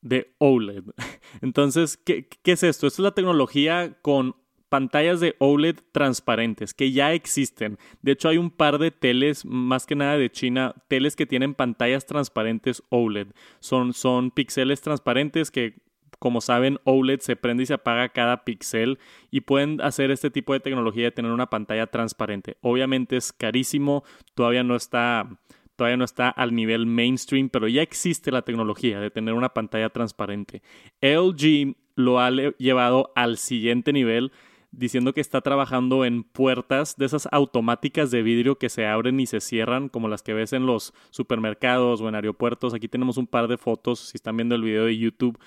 de 0.00 0.34
OLED. 0.38 0.84
Entonces, 1.42 1.96
¿qué, 1.96 2.28
¿qué, 2.28 2.52
es 2.52 2.62
esto? 2.62 2.86
Esto 2.86 3.02
es 3.02 3.04
la 3.04 3.14
tecnología 3.14 3.98
con 4.02 4.36
pantallas 4.68 5.20
de 5.20 5.36
OLED 5.38 5.76
transparentes 5.92 6.74
que 6.74 6.92
ya 6.92 7.12
existen. 7.12 7.78
De 8.02 8.12
hecho, 8.12 8.28
hay 8.28 8.38
un 8.38 8.50
par 8.50 8.78
de 8.78 8.90
teles, 8.90 9.44
más 9.44 9.86
que 9.86 9.94
nada 9.94 10.16
de 10.16 10.30
China, 10.30 10.74
teles 10.88 11.16
que 11.16 11.26
tienen 11.26 11.54
pantallas 11.54 12.06
transparentes 12.06 12.82
OLED. 12.88 13.28
Son, 13.60 13.92
son 13.92 14.30
píxeles 14.30 14.80
transparentes 14.80 15.50
que 15.50 15.74
como 16.18 16.40
saben, 16.40 16.78
OLED 16.84 17.20
se 17.20 17.36
prende 17.36 17.64
y 17.64 17.66
se 17.66 17.74
apaga 17.74 18.08
cada 18.08 18.44
píxel 18.44 18.98
y 19.30 19.42
pueden 19.42 19.80
hacer 19.82 20.10
este 20.10 20.30
tipo 20.30 20.54
de 20.54 20.60
tecnología 20.60 21.04
de 21.04 21.12
tener 21.12 21.30
una 21.30 21.50
pantalla 21.50 21.86
transparente. 21.88 22.56
Obviamente 22.62 23.16
es 23.16 23.32
carísimo, 23.32 24.02
todavía 24.34 24.64
no 24.64 24.76
está 24.76 25.28
todavía 25.76 25.98
no 25.98 26.04
está 26.04 26.30
al 26.30 26.54
nivel 26.54 26.86
mainstream, 26.86 27.50
pero 27.50 27.68
ya 27.68 27.82
existe 27.82 28.32
la 28.32 28.42
tecnología 28.42 28.98
de 28.98 29.10
tener 29.10 29.34
una 29.34 29.50
pantalla 29.50 29.90
transparente. 29.90 30.62
LG 31.02 31.76
lo 31.96 32.18
ha 32.18 32.30
llevado 32.30 33.12
al 33.14 33.36
siguiente 33.36 33.92
nivel 33.92 34.32
diciendo 34.70 35.12
que 35.12 35.20
está 35.20 35.40
trabajando 35.40 36.04
en 36.04 36.22
puertas 36.22 36.96
de 36.96 37.06
esas 37.06 37.28
automáticas 37.32 38.10
de 38.10 38.22
vidrio 38.22 38.58
que 38.58 38.68
se 38.68 38.86
abren 38.86 39.20
y 39.20 39.26
se 39.26 39.40
cierran, 39.40 39.88
como 39.88 40.08
las 40.08 40.22
que 40.22 40.34
ves 40.34 40.52
en 40.52 40.66
los 40.66 40.92
supermercados 41.10 42.00
o 42.00 42.08
en 42.08 42.14
aeropuertos. 42.14 42.74
Aquí 42.74 42.88
tenemos 42.88 43.16
un 43.16 43.26
par 43.26 43.48
de 43.48 43.58
fotos, 43.58 44.00
si 44.00 44.16
están 44.16 44.36
viendo 44.36 44.54
el 44.54 44.62
video 44.62 44.84
de 44.84 44.98
YouTube. 44.98 45.38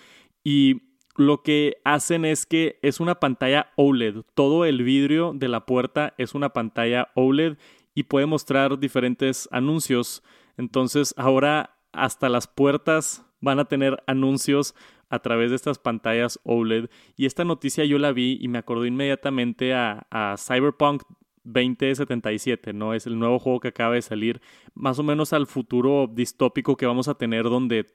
Y 0.43 0.81
lo 1.15 1.43
que 1.43 1.77
hacen 1.83 2.23
es 2.23 2.45
que 2.45 2.79
es 2.81 2.99
una 2.99 3.19
pantalla 3.19 3.71
OLED. 3.75 4.21
Todo 4.35 4.65
el 4.65 4.83
vidrio 4.83 5.33
de 5.35 5.49
la 5.49 5.65
puerta 5.65 6.13
es 6.17 6.33
una 6.33 6.49
pantalla 6.49 7.09
OLED 7.15 7.57
y 7.93 8.03
puede 8.03 8.25
mostrar 8.25 8.79
diferentes 8.79 9.49
anuncios. 9.51 10.23
Entonces 10.57 11.13
ahora 11.17 11.75
hasta 11.91 12.29
las 12.29 12.47
puertas 12.47 13.25
van 13.41 13.59
a 13.59 13.65
tener 13.65 14.01
anuncios 14.07 14.75
a 15.09 15.19
través 15.19 15.49
de 15.49 15.55
estas 15.55 15.79
pantallas 15.79 16.39
OLED. 16.43 16.89
Y 17.15 17.25
esta 17.25 17.43
noticia 17.43 17.85
yo 17.85 17.97
la 17.97 18.11
vi 18.11 18.37
y 18.39 18.47
me 18.47 18.59
acordó 18.59 18.85
inmediatamente 18.85 19.73
a, 19.73 20.07
a 20.11 20.35
Cyberpunk 20.37 21.03
2077, 21.43 22.73
¿no? 22.73 22.93
Es 22.93 23.07
el 23.07 23.17
nuevo 23.17 23.39
juego 23.39 23.59
que 23.59 23.69
acaba 23.69 23.95
de 23.95 24.01
salir, 24.01 24.41
más 24.73 24.99
o 24.99 25.03
menos 25.03 25.33
al 25.33 25.47
futuro 25.47 26.07
distópico 26.07 26.77
que 26.77 26.85
vamos 26.85 27.07
a 27.07 27.15
tener 27.15 27.43
donde 27.43 27.87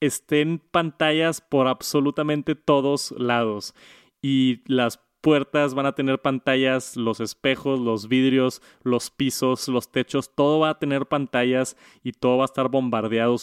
estén 0.00 0.58
pantallas 0.58 1.40
por 1.40 1.66
absolutamente 1.66 2.54
todos 2.54 3.12
lados 3.12 3.74
y 4.22 4.62
las 4.66 5.00
puertas 5.20 5.74
van 5.74 5.86
a 5.86 5.94
tener 5.94 6.20
pantallas, 6.20 6.96
los 6.96 7.20
espejos, 7.20 7.80
los 7.80 8.08
vidrios, 8.08 8.62
los 8.82 9.10
pisos, 9.10 9.68
los 9.68 9.90
techos, 9.90 10.34
todo 10.34 10.60
va 10.60 10.70
a 10.70 10.78
tener 10.78 11.06
pantallas 11.06 11.76
y 12.02 12.12
todo 12.12 12.38
va 12.38 12.44
a 12.44 12.46
estar 12.46 12.68
bombardeado 12.68 13.36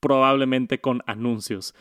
probablemente 0.00 0.80
con 0.80 1.02
anuncios. 1.06 1.74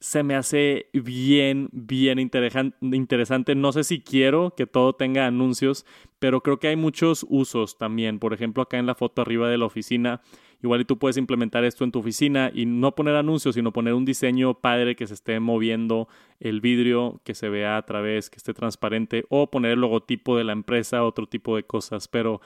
se 0.00 0.22
me 0.22 0.34
hace 0.34 0.88
bien, 0.94 1.68
bien 1.72 2.18
interesante. 2.18 3.54
No 3.54 3.72
sé 3.72 3.84
si 3.84 4.00
quiero 4.00 4.54
que 4.56 4.66
todo 4.66 4.94
tenga 4.94 5.26
anuncios, 5.26 5.84
pero 6.18 6.42
creo 6.42 6.58
que 6.58 6.68
hay 6.68 6.76
muchos 6.76 7.26
usos 7.28 7.76
también. 7.76 8.18
Por 8.18 8.32
ejemplo, 8.32 8.62
acá 8.62 8.78
en 8.78 8.86
la 8.86 8.94
foto 8.94 9.20
arriba 9.20 9.50
de 9.50 9.58
la 9.58 9.66
oficina, 9.66 10.22
igual 10.62 10.80
y 10.80 10.84
tú 10.86 10.98
puedes 10.98 11.18
implementar 11.18 11.64
esto 11.64 11.84
en 11.84 11.92
tu 11.92 11.98
oficina 11.98 12.50
y 12.54 12.64
no 12.64 12.94
poner 12.94 13.14
anuncios, 13.14 13.54
sino 13.56 13.72
poner 13.74 13.92
un 13.92 14.06
diseño 14.06 14.54
padre 14.54 14.96
que 14.96 15.06
se 15.06 15.14
esté 15.14 15.38
moviendo 15.38 16.08
el 16.40 16.62
vidrio, 16.62 17.20
que 17.22 17.34
se 17.34 17.50
vea 17.50 17.76
a 17.76 17.84
través, 17.84 18.30
que 18.30 18.38
esté 18.38 18.54
transparente, 18.54 19.26
o 19.28 19.50
poner 19.50 19.72
el 19.72 19.80
logotipo 19.80 20.34
de 20.38 20.44
la 20.44 20.52
empresa, 20.52 21.04
otro 21.04 21.26
tipo 21.26 21.56
de 21.56 21.64
cosas. 21.64 22.08
Pero 22.08 22.40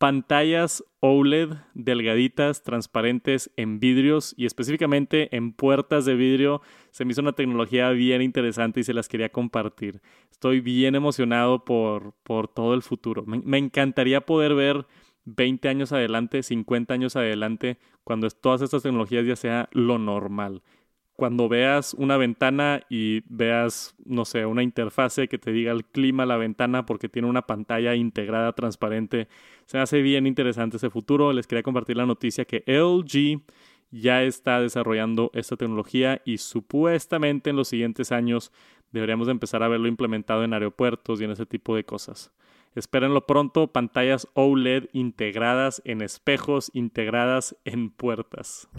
pantallas 0.00 0.82
OLED 1.00 1.50
delgaditas, 1.74 2.62
transparentes 2.62 3.50
en 3.56 3.80
vidrios 3.80 4.32
y 4.34 4.46
específicamente 4.46 5.36
en 5.36 5.52
puertas 5.52 6.06
de 6.06 6.14
vidrio. 6.14 6.62
Se 6.90 7.04
me 7.04 7.12
hizo 7.12 7.20
una 7.20 7.34
tecnología 7.34 7.90
bien 7.90 8.22
interesante 8.22 8.80
y 8.80 8.84
se 8.84 8.94
las 8.94 9.08
quería 9.08 9.28
compartir. 9.28 10.00
Estoy 10.30 10.62
bien 10.62 10.94
emocionado 10.94 11.66
por, 11.66 12.14
por 12.22 12.48
todo 12.48 12.72
el 12.72 12.80
futuro. 12.80 13.26
Me, 13.26 13.42
me 13.44 13.58
encantaría 13.58 14.22
poder 14.22 14.54
ver 14.54 14.86
20 15.26 15.68
años 15.68 15.92
adelante, 15.92 16.42
50 16.42 16.94
años 16.94 17.14
adelante, 17.14 17.76
cuando 18.02 18.30
todas 18.30 18.62
estas 18.62 18.82
tecnologías 18.82 19.26
ya 19.26 19.36
sea 19.36 19.68
lo 19.70 19.98
normal 19.98 20.62
cuando 21.20 21.50
veas 21.50 21.92
una 21.92 22.16
ventana 22.16 22.80
y 22.88 23.20
veas, 23.28 23.94
no 24.06 24.24
sé, 24.24 24.46
una 24.46 24.62
interfase 24.62 25.28
que 25.28 25.36
te 25.36 25.52
diga 25.52 25.70
el 25.70 25.84
clima 25.84 26.24
la 26.24 26.38
ventana 26.38 26.86
porque 26.86 27.10
tiene 27.10 27.28
una 27.28 27.42
pantalla 27.42 27.94
integrada 27.94 28.54
transparente. 28.54 29.28
Se 29.66 29.76
hace 29.76 30.00
bien 30.00 30.26
interesante 30.26 30.78
ese 30.78 30.88
futuro. 30.88 31.34
Les 31.34 31.46
quería 31.46 31.62
compartir 31.62 31.98
la 31.98 32.06
noticia 32.06 32.46
que 32.46 32.64
LG 32.66 33.42
ya 33.90 34.22
está 34.22 34.62
desarrollando 34.62 35.30
esta 35.34 35.58
tecnología 35.58 36.22
y 36.24 36.38
supuestamente 36.38 37.50
en 37.50 37.56
los 37.56 37.68
siguientes 37.68 38.12
años 38.12 38.50
deberíamos 38.90 39.28
empezar 39.28 39.62
a 39.62 39.68
verlo 39.68 39.88
implementado 39.88 40.42
en 40.42 40.54
aeropuertos 40.54 41.20
y 41.20 41.24
en 41.24 41.32
ese 41.32 41.44
tipo 41.44 41.76
de 41.76 41.84
cosas. 41.84 42.32
Espérenlo 42.74 43.26
pronto, 43.26 43.66
pantallas 43.66 44.26
OLED 44.32 44.88
integradas 44.94 45.82
en 45.84 46.00
espejos, 46.00 46.70
integradas 46.72 47.56
en 47.66 47.90
puertas. 47.90 48.70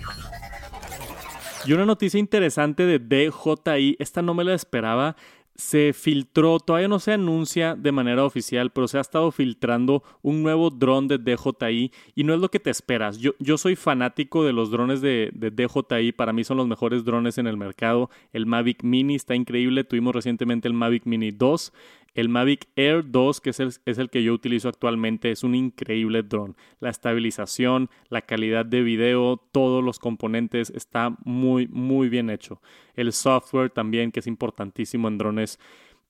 Y 1.68 1.74
una 1.74 1.86
noticia 1.86 2.20
interesante 2.20 2.86
de 2.86 3.00
DJI, 3.00 3.98
esta 4.00 4.22
no 4.22 4.34
me 4.34 4.44
la 4.44 4.54
esperaba, 4.54 5.16
se 5.56 5.94
filtró, 5.94 6.60
todavía 6.60 6.88
no 6.88 7.00
se 7.00 7.14
anuncia 7.14 7.76
de 7.76 7.92
manera 7.92 8.26
oficial, 8.26 8.72
pero 8.72 8.88
se 8.88 8.98
ha 8.98 9.02
estado 9.02 9.32
filtrando 9.32 10.02
un 10.24 10.42
nuevo 10.42 10.72
dron 10.72 11.08
de 11.08 11.20
DJI 11.20 11.92
y 12.16 12.24
no 12.24 12.34
es 12.34 12.40
lo 12.40 12.50
que 12.50 12.60
te 12.60 12.72
esperas. 12.72 13.20
Yo, 13.20 13.34
yo 13.38 13.58
soy 13.58 13.76
fanático 13.76 14.44
de 14.44 14.54
los 14.54 14.72
drones 14.72 15.02
de, 15.02 15.30
de, 15.34 15.52
DJI, 15.52 16.14
para 16.14 16.34
mí 16.34 16.44
son 16.44 16.58
los 16.58 16.68
mejores 16.68 17.04
drones 17.06 17.38
en 17.38 17.46
el 17.46 17.58
mercado. 17.58 18.10
El 18.34 18.48
Mavic 18.48 18.84
Mini 18.84 19.16
está 19.16 19.36
increíble, 19.36 19.84
tuvimos 19.84 20.16
recientemente 20.16 20.68
el 20.68 20.74
Mavic 20.74 21.06
Mini 21.06 21.30
2 21.32 21.74
el 22.14 22.30
Mavic 22.30 22.68
Air 22.76 23.10
2, 23.10 23.42
que 23.42 23.52
es 23.52 23.60
el, 23.60 23.74
es 23.86 23.98
el, 23.98 24.10
que 24.10 24.24
yo 24.24 24.34
utilizo 24.34 24.70
actualmente, 24.70 25.32
es 25.32 25.44
un 25.44 25.56
increíble 25.56 26.24
dron. 26.24 26.56
La 26.80 26.90
estabilización, 26.90 27.90
la 28.10 28.22
calidad 28.22 28.66
de 28.66 28.82
video, 28.82 29.38
todos 29.52 29.84
los 29.84 30.00
componentes 30.00 30.70
está 30.72 31.16
muy, 31.24 31.68
muy 31.68 32.10
bien 32.10 32.30
hecho. 32.30 32.62
El 32.96 33.14
software 33.14 33.70
también, 33.70 34.12
que 34.12 34.20
es 34.20 34.28
importantísimo 34.28 35.08
en 35.08 35.18
drones. 35.18 35.60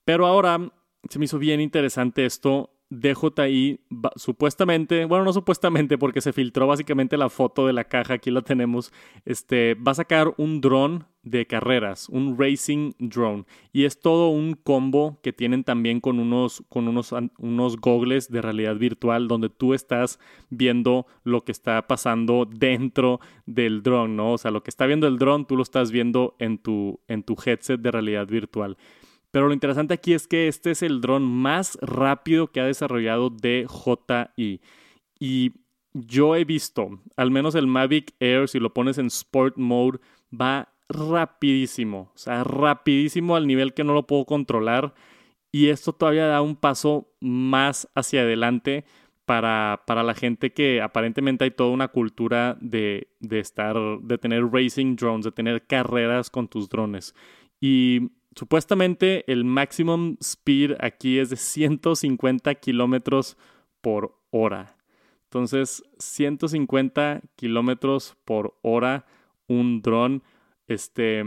Pero 0.05 0.25
ahora 0.25 0.72
se 1.10 1.20
me 1.20 1.25
hizo 1.25 1.39
bien 1.39 1.62
interesante 1.62 2.25
esto 2.25 2.72
DJI 2.91 3.79
supuestamente, 4.17 5.05
bueno, 5.05 5.24
no 5.24 5.34
supuestamente 5.34 5.98
porque 5.98 6.20
se 6.20 6.34
filtró 6.34 6.67
básicamente 6.67 7.15
la 7.15 7.29
foto 7.29 7.65
de 7.65 7.74
la 7.74 7.86
caja, 7.86 8.15
aquí 8.15 8.31
la 8.31 8.41
tenemos, 8.41 8.91
este, 9.24 9.75
va 9.75 9.93
a 9.93 9.96
sacar 9.96 10.34
un 10.38 10.60
dron 10.60 11.05
de 11.23 11.45
carreras, 11.45 12.09
un 12.09 12.37
racing 12.37 12.93
drone 12.97 13.45
y 13.71 13.85
es 13.85 13.99
todo 13.99 14.29
un 14.29 14.53
combo 14.53 15.19
que 15.21 15.33
tienen 15.33 15.63
también 15.63 15.99
con 15.99 16.19
unos 16.19 16.63
con 16.67 16.87
unos 16.87 17.13
unos 17.37 17.77
gogles 17.77 18.31
de 18.31 18.41
realidad 18.41 18.75
virtual 18.75 19.27
donde 19.27 19.49
tú 19.49 19.73
estás 19.73 20.19
viendo 20.49 21.05
lo 21.23 21.43
que 21.43 21.51
está 21.51 21.87
pasando 21.87 22.45
dentro 22.45 23.19
del 23.45 23.83
drone, 23.83 24.15
¿no? 24.15 24.33
O 24.33 24.37
sea, 24.37 24.49
lo 24.49 24.63
que 24.63 24.71
está 24.71 24.87
viendo 24.87 25.07
el 25.07 25.19
drone 25.19 25.45
tú 25.45 25.55
lo 25.55 25.63
estás 25.63 25.91
viendo 25.91 26.35
en 26.39 26.57
tu 26.57 26.99
en 27.07 27.23
tu 27.23 27.35
headset 27.45 27.79
de 27.79 27.91
realidad 27.91 28.27
virtual. 28.27 28.77
Pero 29.31 29.47
lo 29.47 29.53
interesante 29.53 29.93
aquí 29.93 30.13
es 30.13 30.27
que 30.27 30.47
este 30.47 30.71
es 30.71 30.81
el 30.81 30.99
dron 31.01 31.23
más 31.23 31.77
rápido 31.81 32.51
que 32.51 32.59
ha 32.59 32.65
desarrollado 32.65 33.29
DJI. 33.29 34.59
Y 35.19 35.53
yo 35.93 36.35
he 36.35 36.43
visto, 36.43 37.00
al 37.15 37.31
menos 37.31 37.55
el 37.55 37.67
Mavic 37.67 38.13
Air, 38.19 38.50
si 38.50 38.59
lo 38.59 38.74
pones 38.74 38.98
en 38.98 39.07
Sport 39.07 39.57
Mode, 39.57 40.00
va 40.33 40.71
rapidísimo. 40.91 42.11
O 42.13 42.17
sea, 42.17 42.43
rapidísimo 42.43 43.35
al 43.35 43.47
nivel 43.47 43.73
que 43.73 43.83
no 43.83 43.93
lo 43.93 44.07
puedo 44.07 44.25
controlar. 44.25 44.93
Y 45.51 45.67
esto 45.67 45.93
todavía 45.93 46.27
da 46.27 46.41
un 46.41 46.55
paso 46.55 47.11
más 47.19 47.89
hacia 47.95 48.21
adelante 48.21 48.85
para, 49.25 49.83
para 49.85 50.03
la 50.03 50.13
gente 50.13 50.53
que 50.53 50.81
aparentemente 50.81 51.43
hay 51.43 51.51
toda 51.51 51.71
una 51.71 51.89
cultura 51.89 52.57
de, 52.61 53.09
de 53.19 53.39
estar, 53.39 53.75
de 54.01 54.17
tener 54.17 54.45
racing 54.51 54.95
drones, 54.95 55.25
de 55.25 55.31
tener 55.31 55.65
carreras 55.67 56.29
con 56.29 56.47
tus 56.47 56.69
drones. 56.69 57.15
Y 57.59 58.11
supuestamente 58.35 59.29
el 59.31 59.45
maximum 59.45 60.17
speed 60.19 60.73
aquí 60.79 61.19
es 61.19 61.29
de 61.29 61.35
150 61.35 62.55
kilómetros 62.55 63.37
por 63.81 64.17
hora. 64.31 64.77
Entonces, 65.25 65.83
150 65.97 67.21
kilómetros 67.37 68.17
por 68.25 68.57
hora, 68.61 69.05
un 69.47 69.81
dron, 69.81 70.23
este, 70.74 71.24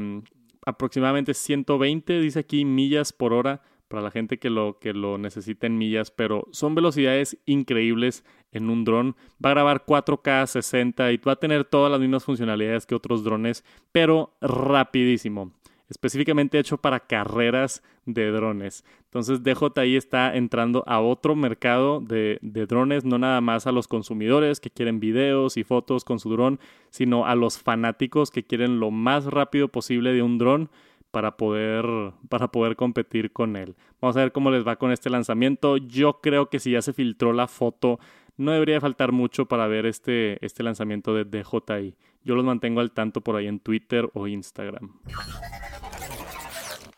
aproximadamente 0.66 1.34
120, 1.34 2.20
dice 2.20 2.40
aquí, 2.40 2.64
millas 2.64 3.12
por 3.12 3.32
hora 3.32 3.62
para 3.88 4.02
la 4.02 4.10
gente 4.10 4.38
que 4.38 4.50
lo, 4.50 4.78
que 4.80 4.92
lo 4.92 5.18
necesita 5.18 5.66
en 5.66 5.78
millas, 5.78 6.10
pero 6.10 6.48
son 6.50 6.74
velocidades 6.74 7.38
increíbles 7.46 8.24
en 8.50 8.70
un 8.70 8.84
dron. 8.84 9.14
Va 9.44 9.50
a 9.50 9.54
grabar 9.54 9.84
4K 9.86 10.46
60 10.46 11.12
y 11.12 11.16
va 11.18 11.32
a 11.32 11.36
tener 11.36 11.64
todas 11.64 11.92
las 11.92 12.00
mismas 12.00 12.24
funcionalidades 12.24 12.86
que 12.86 12.94
otros 12.94 13.22
drones, 13.22 13.64
pero 13.92 14.36
rapidísimo 14.40 15.52
específicamente 15.88 16.58
hecho 16.58 16.78
para 16.78 17.00
carreras 17.00 17.82
de 18.06 18.30
drones. 18.30 18.84
Entonces 19.04 19.42
DJI 19.42 19.96
está 19.96 20.34
entrando 20.34 20.82
a 20.86 21.00
otro 21.00 21.36
mercado 21.36 22.00
de, 22.00 22.38
de, 22.42 22.66
drones, 22.66 23.04
no 23.04 23.18
nada 23.18 23.40
más 23.40 23.66
a 23.66 23.72
los 23.72 23.88
consumidores 23.88 24.60
que 24.60 24.70
quieren 24.70 25.00
videos 25.00 25.56
y 25.56 25.64
fotos 25.64 26.04
con 26.04 26.18
su 26.18 26.30
dron, 26.30 26.58
sino 26.90 27.26
a 27.26 27.34
los 27.34 27.58
fanáticos 27.58 28.30
que 28.30 28.44
quieren 28.44 28.80
lo 28.80 28.90
más 28.90 29.26
rápido 29.26 29.68
posible 29.68 30.12
de 30.12 30.22
un 30.22 30.38
dron 30.38 30.70
para 31.14 31.36
poder, 31.36 31.86
para 32.28 32.48
poder 32.48 32.74
competir 32.74 33.32
con 33.32 33.54
él. 33.54 33.76
Vamos 34.00 34.16
a 34.16 34.20
ver 34.20 34.32
cómo 34.32 34.50
les 34.50 34.66
va 34.66 34.76
con 34.76 34.90
este 34.90 35.10
lanzamiento. 35.10 35.76
Yo 35.76 36.20
creo 36.20 36.50
que 36.50 36.58
si 36.58 36.72
ya 36.72 36.82
se 36.82 36.92
filtró 36.92 37.32
la 37.32 37.46
foto, 37.46 38.00
no 38.36 38.52
debería 38.52 38.80
faltar 38.80 39.12
mucho 39.12 39.46
para 39.46 39.66
ver 39.66 39.86
este, 39.86 40.44
este 40.44 40.62
lanzamiento 40.62 41.14
de 41.14 41.24
DJI. 41.24 41.96
Yo 42.22 42.34
los 42.34 42.44
mantengo 42.44 42.80
al 42.80 42.92
tanto 42.92 43.20
por 43.20 43.36
ahí 43.36 43.46
en 43.46 43.60
Twitter 43.60 44.08
o 44.14 44.26
Instagram. 44.26 44.98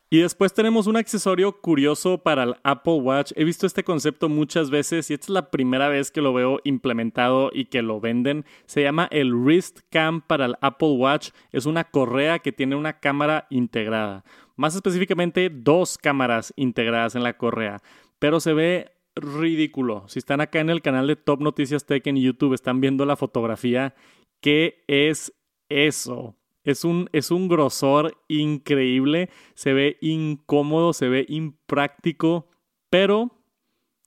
Y 0.09 0.21
después 0.21 0.55
tenemos 0.55 0.87
un 0.87 0.97
accesorio 0.97 1.61
curioso 1.61 2.19
para 2.19 2.45
el 2.45 2.55
Apple 2.63 3.01
Watch. 3.01 3.33
He 3.35 3.43
visto 3.43 3.67
este 3.67 3.83
concepto 3.83 4.29
muchas 4.29 4.71
veces 4.71 5.11
y 5.11 5.15
esta 5.15 5.25
es 5.25 5.31
la 5.31 5.51
primera 5.51 5.89
vez 5.89 6.13
que 6.13 6.21
lo 6.21 6.33
veo 6.33 6.61
implementado 6.63 7.51
y 7.53 7.65
que 7.65 7.83
lo 7.83 8.01
venden. 8.01 8.45
Se 8.67 8.83
llama 8.83 9.09
el 9.11 9.35
Wrist 9.35 9.81
Cam 9.91 10.21
para 10.21 10.45
el 10.45 10.55
Apple 10.61 10.93
Watch. 10.93 11.31
Es 11.51 11.67
una 11.67 11.83
correa 11.83 12.39
que 12.39 12.53
tiene 12.53 12.77
una 12.77 13.01
cámara 13.01 13.49
integrada. 13.51 14.25
Más 14.55 14.77
específicamente 14.77 15.51
dos 15.53 15.99
cámaras 15.99 16.55
integradas 16.55 17.17
en 17.17 17.25
la 17.25 17.37
correa. 17.37 17.83
Pero 18.21 18.39
se 18.39 18.55
ve 18.55 18.96
ridículo. 19.17 20.05
Si 20.09 20.19
están 20.19 20.41
acá 20.41 20.61
en 20.61 20.71
el 20.71 20.83
canal 20.83 21.07
de 21.07 21.17
Top 21.17 21.41
Noticias 21.41 21.87
Tech 21.87 22.07
en 22.07 22.17
YouTube, 22.17 22.55
están 22.55 22.81
viendo 22.81 23.05
la 23.07 23.17
fotografía. 23.17 23.95
¿Qué 24.41 24.85
es 24.87 25.33
eso? 25.69 26.37
Es 26.65 26.85
un, 26.85 27.09
es 27.13 27.31
un 27.31 27.49
grosor 27.49 28.17
increíble, 28.29 29.31
se 29.55 29.73
ve 29.73 29.99
incómodo, 30.01 30.93
se 30.93 31.09
ve 31.09 31.25
impráctico, 31.29 32.49
pero 32.91 33.36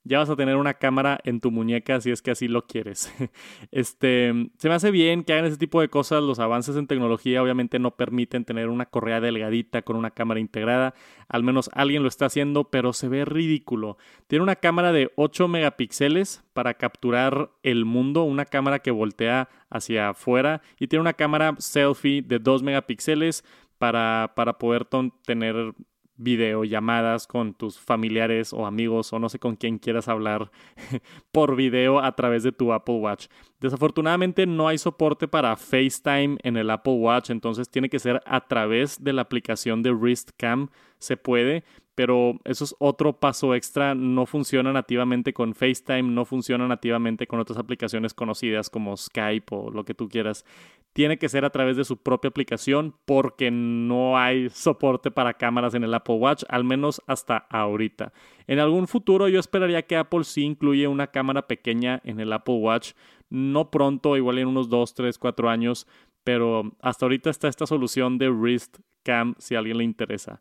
ya 0.03 0.19
vas 0.19 0.29
a 0.29 0.35
tener 0.35 0.55
una 0.55 0.75
cámara 0.75 1.19
en 1.23 1.39
tu 1.39 1.51
muñeca 1.51 1.99
si 2.01 2.11
es 2.11 2.21
que 2.21 2.31
así 2.31 2.47
lo 2.47 2.65
quieres. 2.65 3.13
Este, 3.71 4.33
se 4.57 4.67
me 4.67 4.75
hace 4.75 4.91
bien 4.91 5.23
que 5.23 5.33
hagan 5.33 5.45
ese 5.45 5.57
tipo 5.57 5.79
de 5.81 5.89
cosas. 5.89 6.23
Los 6.23 6.39
avances 6.39 6.75
en 6.75 6.87
tecnología 6.87 7.43
obviamente 7.43 7.77
no 7.77 7.95
permiten 7.95 8.45
tener 8.45 8.69
una 8.69 8.85
correa 8.85 9.21
delgadita 9.21 9.83
con 9.83 9.95
una 9.95 10.11
cámara 10.11 10.39
integrada. 10.39 10.95
Al 11.27 11.43
menos 11.43 11.69
alguien 11.73 12.01
lo 12.01 12.09
está 12.09 12.25
haciendo, 12.25 12.69
pero 12.71 12.93
se 12.93 13.07
ve 13.07 13.25
ridículo. 13.25 13.97
Tiene 14.27 14.43
una 14.43 14.55
cámara 14.55 14.91
de 14.91 15.11
8 15.15 15.47
megapíxeles 15.47 16.43
para 16.53 16.73
capturar 16.75 17.51
el 17.63 17.85
mundo, 17.85 18.23
una 18.23 18.45
cámara 18.45 18.79
que 18.79 18.91
voltea 18.91 19.49
hacia 19.69 20.09
afuera 20.09 20.61
y 20.79 20.87
tiene 20.87 21.01
una 21.01 21.13
cámara 21.13 21.55
selfie 21.59 22.21
de 22.21 22.39
2 22.39 22.63
megapíxeles 22.63 23.43
para, 23.77 24.33
para 24.35 24.57
poder 24.57 24.87
tener 25.25 25.73
videollamadas 26.19 27.25
con 27.25 27.53
tus 27.53 27.79
familiares 27.79 28.53
o 28.53 28.65
amigos 28.65 29.11
o 29.13 29.19
no 29.19 29.29
sé 29.29 29.39
con 29.39 29.55
quién 29.55 29.79
quieras 29.79 30.07
hablar 30.07 30.51
por 31.31 31.55
video 31.55 31.99
a 31.99 32.15
través 32.15 32.43
de 32.43 32.51
tu 32.51 32.73
Apple 32.73 32.97
Watch. 32.97 33.27
Desafortunadamente 33.59 34.45
no 34.45 34.67
hay 34.67 34.77
soporte 34.77 35.27
para 35.27 35.55
FaceTime 35.55 36.37
en 36.43 36.57
el 36.57 36.69
Apple 36.69 36.93
Watch, 36.93 37.29
entonces 37.29 37.69
tiene 37.69 37.89
que 37.89 37.99
ser 37.99 38.21
a 38.25 38.41
través 38.41 39.03
de 39.03 39.13
la 39.13 39.23
aplicación 39.23 39.81
de 39.81 39.91
WristCam. 39.91 40.69
Se 40.97 41.15
puede, 41.15 41.63
pero 41.99 42.39
eso 42.45 42.63
es 42.63 42.73
otro 42.79 43.19
paso 43.19 43.53
extra. 43.53 43.93
No 43.93 44.25
funciona 44.25 44.71
nativamente 44.71 45.33
con 45.33 45.53
FaceTime, 45.53 46.03
no 46.03 46.23
funciona 46.23 46.65
nativamente 46.65 47.27
con 47.27 47.41
otras 47.41 47.59
aplicaciones 47.59 48.13
conocidas 48.13 48.69
como 48.69 48.95
Skype 48.95 49.53
o 49.53 49.69
lo 49.69 49.83
que 49.83 49.93
tú 49.93 50.07
quieras. 50.07 50.45
Tiene 50.93 51.17
que 51.17 51.27
ser 51.27 51.43
a 51.43 51.49
través 51.49 51.75
de 51.75 51.83
su 51.83 51.97
propia 51.97 52.29
aplicación 52.29 52.95
porque 53.03 53.51
no 53.51 54.17
hay 54.17 54.49
soporte 54.49 55.11
para 55.11 55.33
cámaras 55.33 55.73
en 55.73 55.83
el 55.83 55.93
Apple 55.93 56.15
Watch, 56.15 56.45
al 56.47 56.63
menos 56.63 57.01
hasta 57.05 57.35
ahorita. 57.35 58.13
En 58.47 58.59
algún 58.59 58.87
futuro 58.87 59.27
yo 59.27 59.41
esperaría 59.41 59.85
que 59.85 59.97
Apple 59.97 60.23
sí 60.23 60.43
incluya 60.43 60.87
una 60.87 61.07
cámara 61.07 61.47
pequeña 61.47 61.99
en 62.05 62.21
el 62.21 62.31
Apple 62.31 62.59
Watch. 62.59 62.93
No 63.29 63.71
pronto, 63.71 64.15
igual 64.15 64.39
en 64.39 64.47
unos 64.47 64.69
2, 64.69 64.93
3, 64.93 65.17
4 65.17 65.49
años, 65.49 65.85
pero 66.23 66.71
hasta 66.81 67.07
ahorita 67.07 67.29
está 67.29 67.49
esta 67.49 67.67
solución 67.67 68.17
de 68.17 68.29
Wrist 68.29 68.77
Cam 69.03 69.35
si 69.37 69.55
a 69.55 69.59
alguien 69.59 69.79
le 69.79 69.83
interesa. 69.83 70.39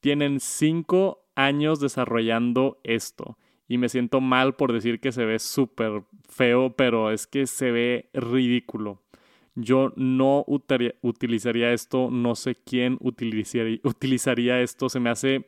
Tienen 0.00 0.40
cinco 0.40 1.24
años 1.34 1.80
desarrollando 1.80 2.80
esto. 2.84 3.38
Y 3.68 3.78
me 3.78 3.88
siento 3.88 4.20
mal 4.20 4.56
por 4.56 4.72
decir 4.72 5.00
que 5.00 5.12
se 5.12 5.24
ve 5.24 5.38
súper 5.38 6.02
feo, 6.28 6.74
pero 6.74 7.10
es 7.10 7.26
que 7.26 7.46
se 7.46 7.70
ve 7.70 8.10
ridículo. 8.12 9.02
Yo 9.54 9.92
no 9.96 10.44
utilizaría 10.46 11.72
esto, 11.72 12.08
no 12.10 12.34
sé 12.34 12.56
quién 12.56 12.98
utilizaría, 13.00 14.60
esto, 14.60 14.88
se 14.88 15.00
me 15.00 15.10
hace 15.10 15.44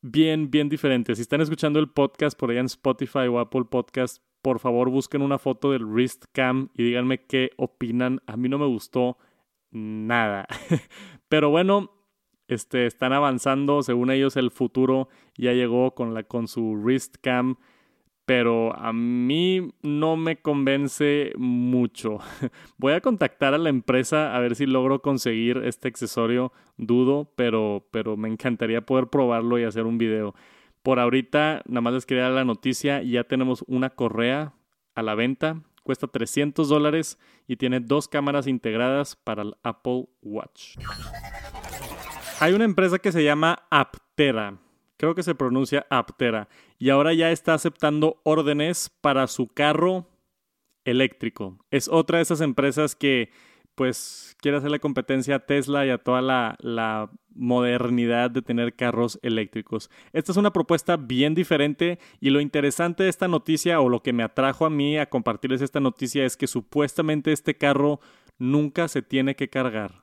bien, 0.00 0.50
bien 0.50 0.68
diferente. 0.68 1.14
Si 1.14 1.22
están 1.22 1.40
escuchando 1.40 1.78
el 1.78 1.88
podcast 1.88 2.38
por 2.38 2.50
allá 2.50 2.60
en 2.60 2.66
Spotify 2.66 3.26
o 3.30 3.38
Apple 3.38 3.64
Podcast, 3.70 4.22
por 4.42 4.58
favor 4.58 4.90
busquen 4.90 5.22
una 5.22 5.38
foto 5.38 5.70
del 5.72 5.84
wrist 5.84 6.24
cam 6.32 6.68
y 6.74 6.84
díganme 6.84 7.24
qué 7.24 7.50
opinan. 7.56 8.20
A 8.26 8.36
mí 8.36 8.48
no 8.48 8.58
me 8.58 8.66
gustó 8.66 9.18
nada. 9.70 10.46
Pero 11.28 11.50
bueno, 11.50 11.90
este, 12.52 12.86
están 12.86 13.12
avanzando, 13.12 13.82
según 13.82 14.10
ellos 14.10 14.36
el 14.36 14.50
futuro 14.50 15.08
ya 15.36 15.52
llegó 15.52 15.94
con, 15.94 16.14
la, 16.14 16.22
con 16.22 16.48
su 16.48 16.74
wrist 16.74 17.16
cam, 17.20 17.56
pero 18.24 18.74
a 18.76 18.92
mí 18.92 19.72
no 19.82 20.16
me 20.16 20.40
convence 20.40 21.32
mucho. 21.36 22.18
Voy 22.78 22.92
a 22.92 23.00
contactar 23.00 23.54
a 23.54 23.58
la 23.58 23.68
empresa 23.68 24.34
a 24.34 24.40
ver 24.40 24.54
si 24.54 24.66
logro 24.66 25.02
conseguir 25.02 25.58
este 25.64 25.88
accesorio, 25.88 26.52
dudo, 26.76 27.32
pero, 27.36 27.88
pero 27.90 28.16
me 28.16 28.28
encantaría 28.28 28.86
poder 28.86 29.08
probarlo 29.08 29.58
y 29.58 29.64
hacer 29.64 29.84
un 29.86 29.98
video. 29.98 30.34
Por 30.82 30.98
ahorita, 30.98 31.62
nada 31.66 31.80
más 31.80 31.94
les 31.94 32.06
quería 32.06 32.24
dar 32.24 32.32
la 32.32 32.44
noticia, 32.44 33.02
ya 33.02 33.24
tenemos 33.24 33.64
una 33.66 33.90
correa 33.90 34.54
a 34.94 35.02
la 35.02 35.14
venta, 35.14 35.62
cuesta 35.82 36.06
300 36.06 36.68
dólares 36.68 37.18
y 37.46 37.56
tiene 37.56 37.80
dos 37.80 38.08
cámaras 38.08 38.46
integradas 38.46 39.16
para 39.16 39.42
el 39.42 39.54
Apple 39.62 40.08
Watch. 40.22 40.76
Hay 42.42 42.54
una 42.54 42.64
empresa 42.64 42.98
que 42.98 43.12
se 43.12 43.22
llama 43.22 43.68
Aptera. 43.70 44.58
Creo 44.96 45.14
que 45.14 45.22
se 45.22 45.36
pronuncia 45.36 45.86
Aptera. 45.90 46.48
Y 46.76 46.90
ahora 46.90 47.14
ya 47.14 47.30
está 47.30 47.54
aceptando 47.54 48.20
órdenes 48.24 48.90
para 49.00 49.28
su 49.28 49.46
carro 49.46 50.08
eléctrico. 50.84 51.64
Es 51.70 51.86
otra 51.86 52.18
de 52.18 52.22
esas 52.24 52.40
empresas 52.40 52.96
que 52.96 53.30
pues 53.76 54.34
quiere 54.40 54.56
hacer 54.56 54.72
la 54.72 54.80
competencia 54.80 55.36
a 55.36 55.46
Tesla 55.46 55.86
y 55.86 55.90
a 55.90 55.98
toda 55.98 56.20
la, 56.20 56.56
la, 56.58 57.12
modernidad 57.32 58.28
de 58.32 58.42
tener 58.42 58.74
carros 58.74 59.20
eléctricos. 59.22 59.88
Esta 60.12 60.32
es 60.32 60.36
una 60.36 60.52
propuesta 60.52 60.96
bien 60.96 61.36
diferente 61.36 62.00
y 62.20 62.30
lo 62.30 62.40
interesante 62.40 63.04
de 63.04 63.08
esta 63.08 63.28
noticia 63.28 63.80
o 63.80 63.88
lo 63.88 64.02
que 64.02 64.12
me 64.12 64.24
atrajo 64.24 64.66
a 64.66 64.70
mí 64.70 64.98
a 64.98 65.08
compartirles 65.08 65.62
esta 65.62 65.78
noticia 65.78 66.24
es 66.24 66.36
que 66.36 66.48
supuestamente 66.48 67.30
este 67.30 67.56
carro 67.56 68.00
nunca 68.36 68.88
se 68.88 69.00
tiene 69.00 69.36
que 69.36 69.48
cargar 69.48 70.02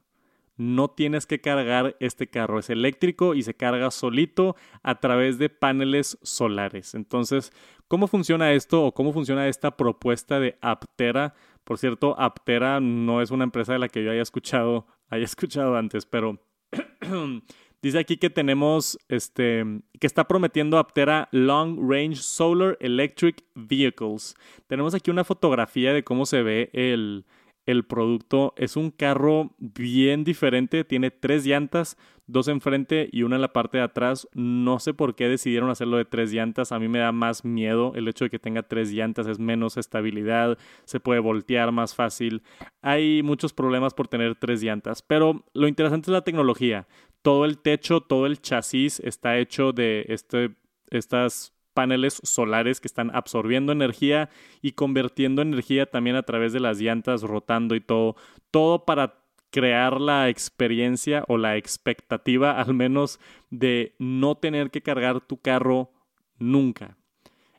no 0.60 0.90
tienes 0.90 1.26
que 1.26 1.40
cargar 1.40 1.96
este 2.02 2.28
carro. 2.28 2.60
Es 2.60 2.70
eléctrico 2.70 3.34
y 3.34 3.44
se 3.44 3.54
carga 3.54 3.92
solito 3.92 4.58
a 4.84 5.00
través 5.00 5.40
de 5.40 5.48
paneles 5.48 6.20
solares. 6.22 6.96
Entonces, 6.96 7.54
¿cómo 7.88 8.08
funciona 8.08 8.52
esto 8.52 8.84
o 8.84 8.94
cómo 8.94 9.14
funciona 9.14 9.48
esta 9.48 9.78
propuesta 9.78 10.38
de 10.42 10.58
Aptera? 10.62 11.34
Por 11.64 11.78
cierto, 11.78 12.20
Aptera 12.20 12.82
no 12.82 13.22
es 13.22 13.32
una 13.32 13.46
empresa 13.46 13.72
de 13.72 13.80
la 13.80 13.88
que 13.88 14.04
yo 14.04 14.12
haya 14.12 14.22
escuchado, 14.22 14.86
haya 15.10 15.24
escuchado 15.24 15.78
antes, 15.78 16.06
pero 16.06 16.42
dice 17.82 18.00
aquí 18.00 18.18
que 18.18 18.30
tenemos 18.30 19.00
este 19.08 19.64
que 19.98 20.08
está 20.08 20.28
prometiendo 20.28 20.78
Aptera 20.78 21.30
Long 21.32 21.90
Range 21.90 22.18
Solar 22.18 22.78
Electric 22.82 23.46
Vehicles. 23.56 24.36
Tenemos 24.68 24.94
aquí 24.94 25.10
una 25.10 25.24
fotografía 25.24 25.94
de 25.94 26.04
cómo 26.04 26.26
se 26.26 26.44
ve 26.44 26.70
el 26.74 27.26
el 27.66 27.86
producto 27.86 28.54
es 28.58 28.76
un 28.76 28.92
carro 28.92 29.56
bien 29.60 30.24
diferente, 30.24 30.84
tiene 30.84 31.12
tres 31.12 31.46
llantas, 31.46 31.98
dos 32.26 32.48
enfrente 32.48 33.10
y 33.12 33.24
una 33.24 33.36
en 33.36 33.42
la 33.42 33.54
parte 33.54 33.78
de 33.78 33.84
atrás. 33.84 34.28
No 34.34 34.80
sé 34.80 34.94
por 34.94 35.16
qué 35.16 35.28
decidieron 35.28 35.70
hacerlo 35.70 35.98
de 35.98 36.06
tres 36.06 36.32
llantas, 36.32 36.72
a 36.72 36.80
mí 36.80 36.88
me 36.88 37.00
da 37.00 37.12
más 37.12 37.46
miedo 37.46 37.94
el 37.96 38.08
hecho 38.08 38.26
de 38.26 38.30
que 38.30 38.40
tenga 38.40 38.64
tres 38.64 38.92
llantas, 38.92 39.28
es 39.28 39.40
menos 39.40 39.78
estabilidad, 39.78 40.58
se 40.86 41.00
puede 41.00 41.20
voltear 41.20 41.72
más 41.72 41.96
fácil. 41.96 42.44
Hay 42.82 43.24
muchos 43.24 43.54
problemas 43.54 43.94
por 43.94 44.08
tener 44.08 44.36
tres 44.36 44.64
llantas, 44.64 45.02
pero 45.02 45.46
lo 45.54 45.68
interesante 45.68 46.10
es 46.10 46.14
la 46.14 46.24
tecnología. 46.24 46.88
Todo 47.22 47.46
el 47.46 47.58
techo, 47.58 48.02
todo 48.02 48.26
el 48.26 48.42
chasis 48.42 49.00
está 49.02 49.38
hecho 49.38 49.74
de 49.74 50.06
este, 50.08 50.56
estas 50.90 51.54
paneles 51.74 52.20
solares 52.24 52.82
que 52.82 52.88
están 52.88 53.14
absorbiendo 53.16 53.72
energía 53.72 54.30
y 54.62 54.74
convirtiendo 54.74 55.42
energía 55.42 55.86
también 55.86 56.16
a 56.16 56.24
través 56.24 56.54
de 56.54 56.60
las 56.60 56.80
llantas 56.80 57.22
rotando 57.22 57.76
y 57.76 57.82
todo, 57.82 58.16
todo 58.52 58.86
para 58.86 59.16
crear 59.52 60.00
la 60.00 60.30
experiencia 60.30 61.24
o 61.28 61.38
la 61.38 61.58
expectativa 61.58 62.52
al 62.62 62.74
menos 62.74 63.20
de 63.50 63.96
no 64.00 64.36
tener 64.36 64.72
que 64.72 64.82
cargar 64.82 65.22
tu 65.22 65.38
carro 65.38 65.92
nunca. 66.38 66.98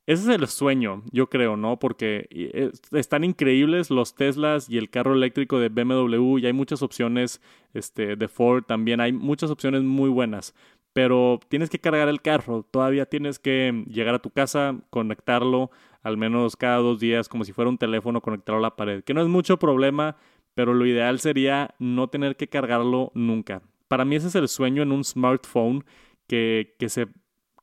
Ese 0.06 0.22
es 0.22 0.40
el 0.40 0.48
sueño, 0.48 1.04
yo 1.12 1.28
creo, 1.28 1.56
¿no? 1.56 1.78
Porque 1.78 2.26
eh, 2.30 2.72
están 2.90 3.22
increíbles 3.22 3.90
los 3.90 4.16
Teslas 4.16 4.68
y 4.68 4.76
el 4.76 4.90
carro 4.90 5.14
eléctrico 5.14 5.60
de 5.60 5.68
BMW 5.68 6.38
y 6.38 6.46
hay 6.46 6.52
muchas 6.52 6.82
opciones 6.82 7.40
este, 7.74 8.16
de 8.16 8.28
Ford 8.28 8.64
también, 8.64 9.00
hay 9.00 9.12
muchas 9.12 9.50
opciones 9.50 9.82
muy 9.82 10.08
buenas 10.08 10.52
pero 10.92 11.40
tienes 11.48 11.70
que 11.70 11.78
cargar 11.78 12.08
el 12.08 12.20
carro, 12.22 12.64
todavía 12.70 13.06
tienes 13.06 13.38
que 13.38 13.84
llegar 13.86 14.14
a 14.14 14.18
tu 14.20 14.30
casa, 14.30 14.76
conectarlo 14.90 15.70
al 16.02 16.16
menos 16.16 16.56
cada 16.56 16.76
dos 16.76 16.98
días 16.98 17.28
como 17.28 17.44
si 17.44 17.52
fuera 17.52 17.68
un 17.68 17.78
teléfono, 17.78 18.20
conectarlo 18.20 18.58
a 18.58 18.62
la 18.62 18.76
pared, 18.76 19.04
que 19.04 19.14
no 19.14 19.22
es 19.22 19.28
mucho 19.28 19.58
problema, 19.58 20.16
pero 20.54 20.74
lo 20.74 20.86
ideal 20.86 21.20
sería 21.20 21.74
no 21.78 22.08
tener 22.08 22.36
que 22.36 22.48
cargarlo 22.48 23.12
nunca. 23.14 23.62
Para 23.88 24.04
mí 24.04 24.16
ese 24.16 24.28
es 24.28 24.34
el 24.34 24.48
sueño 24.48 24.82
en 24.82 24.92
un 24.92 25.04
smartphone, 25.04 25.84
que, 26.26 26.76
que 26.78 26.88
se 26.88 27.08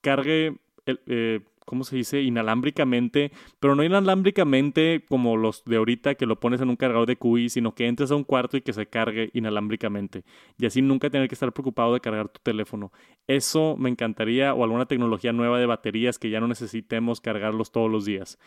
cargue 0.02 0.58
el, 0.86 1.00
eh, 1.08 1.40
¿cómo 1.67 1.84
se 1.84 1.97
dice? 1.97 2.21
Inalámbricamente, 2.21 3.32
pero 3.60 3.75
no 3.75 3.84
inalámbricamente 3.84 5.03
como 5.08 5.36
los 5.36 5.65
de 5.65 5.75
ahorita 5.75 6.15
que 6.15 6.25
lo 6.25 6.39
pones 6.39 6.62
en 6.62 6.69
un 6.69 6.77
cargador 6.77 7.06
de 7.06 7.17
QI, 7.17 7.49
sino 7.49 7.75
que 7.75 7.88
entres 7.88 8.10
a 8.10 8.15
un 8.15 8.23
cuarto 8.23 8.56
y 8.56 8.62
que 8.62 8.71
se 8.71 8.88
cargue 8.88 9.30
inalámbricamente. 9.34 10.23
Y 10.58 10.65
así 10.65 10.82
nunca 10.82 11.10
tener 11.10 11.27
que 11.27 11.36
estar 11.36 11.51
preocupado 11.51 11.93
de 11.93 11.99
cargar 11.99 12.30
tu 12.30 12.39
teléfono. 12.41 12.93
Eso 13.27 13.75
me 13.77 13.89
encantaría, 13.89 14.53
o 14.53 14.63
alguna 14.63 14.86
tecnología 14.86 15.34
nueva 15.34 15.60
de 15.60 15.65
baterías 15.65 16.17
que 16.17 16.30
ya 16.30 16.39
no 16.39 16.47
necesitemos 16.47 17.19
cargarlos 17.19 17.73
todos 17.73 17.91
los 17.91 18.06
días. 18.06 18.39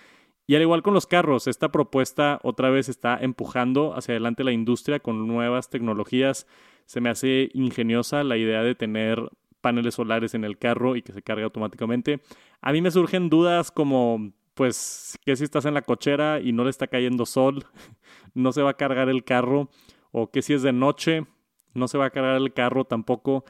Y 0.46 0.56
al 0.56 0.62
igual 0.62 0.83
con 0.83 0.94
los 0.94 1.06
carros, 1.06 1.46
esta 1.46 1.70
propuesta 1.70 2.40
otra 2.42 2.70
vez 2.70 2.88
está 2.88 3.18
empujando 3.20 3.94
hacia 3.94 4.12
adelante 4.14 4.44
la 4.44 4.52
industria 4.52 4.98
con 4.98 5.28
nuevas 5.28 5.68
tecnologías. 5.68 6.46
Se 6.87 7.02
me 7.02 7.11
hace 7.11 7.50
ingeniosa 7.52 8.24
la 8.24 8.38
idea 8.38 8.62
de 8.62 8.74
tener 8.74 9.30
paneles 9.61 9.94
solares 9.94 10.35
en 10.35 10.44
el 10.44 10.59
carro 10.59 10.96
y 10.96 11.02
que 11.02 11.12
se 11.12 11.22
cargue 11.22 11.44
automáticamente. 11.44 12.20
A 12.61 12.73
mí 12.73 12.83
me 12.83 12.90
surgen 12.90 13.31
dudas 13.31 13.70
como, 13.70 14.33
pues, 14.55 15.18
que 15.25 15.37
si 15.37 15.44
estás 15.44 15.64
en 15.64 15.75
la 15.75 15.83
cochera 15.83 16.40
y 16.40 16.53
no 16.53 16.64
le 16.64 16.70
está 16.70 16.87
cayendo 16.87 17.27
sol, 17.27 17.64
no 18.35 18.53
se 18.53 18.62
va 18.62 18.70
a 18.70 18.77
cargar 18.77 19.09
el 19.09 19.25
carro, 19.25 19.70
o 20.12 20.31
que 20.31 20.42
si 20.42 20.53
es 20.55 20.62
de 20.62 20.73
noche, 20.73 21.27
no 21.75 21.88
se 21.88 21.99
va 21.99 22.07
a 22.07 22.11
cargar 22.11 22.37
el 22.37 22.53
carro 22.53 22.85
tampoco. 22.85 23.44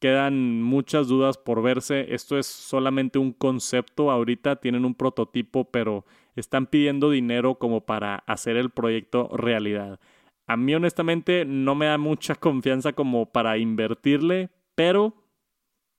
Quedan 0.00 0.62
muchas 0.62 1.08
dudas 1.08 1.38
por 1.38 1.62
verse. 1.62 2.14
Esto 2.14 2.38
es 2.38 2.46
solamente 2.46 3.18
un 3.18 3.32
concepto. 3.32 4.10
Ahorita 4.10 4.56
tienen 4.56 4.84
un 4.84 4.94
prototipo, 4.94 5.70
pero 5.70 6.04
están 6.36 6.66
pidiendo 6.66 7.10
dinero 7.10 7.56
como 7.56 7.84
para 7.84 8.16
hacer 8.26 8.56
el 8.56 8.70
proyecto 8.70 9.28
realidad. 9.32 9.98
A 10.46 10.56
mí 10.56 10.74
honestamente 10.74 11.44
no 11.44 11.74
me 11.74 11.86
da 11.86 11.98
mucha 11.98 12.34
confianza 12.36 12.92
como 12.92 13.30
para 13.32 13.58
invertirle, 13.58 14.50
pero 14.74 15.14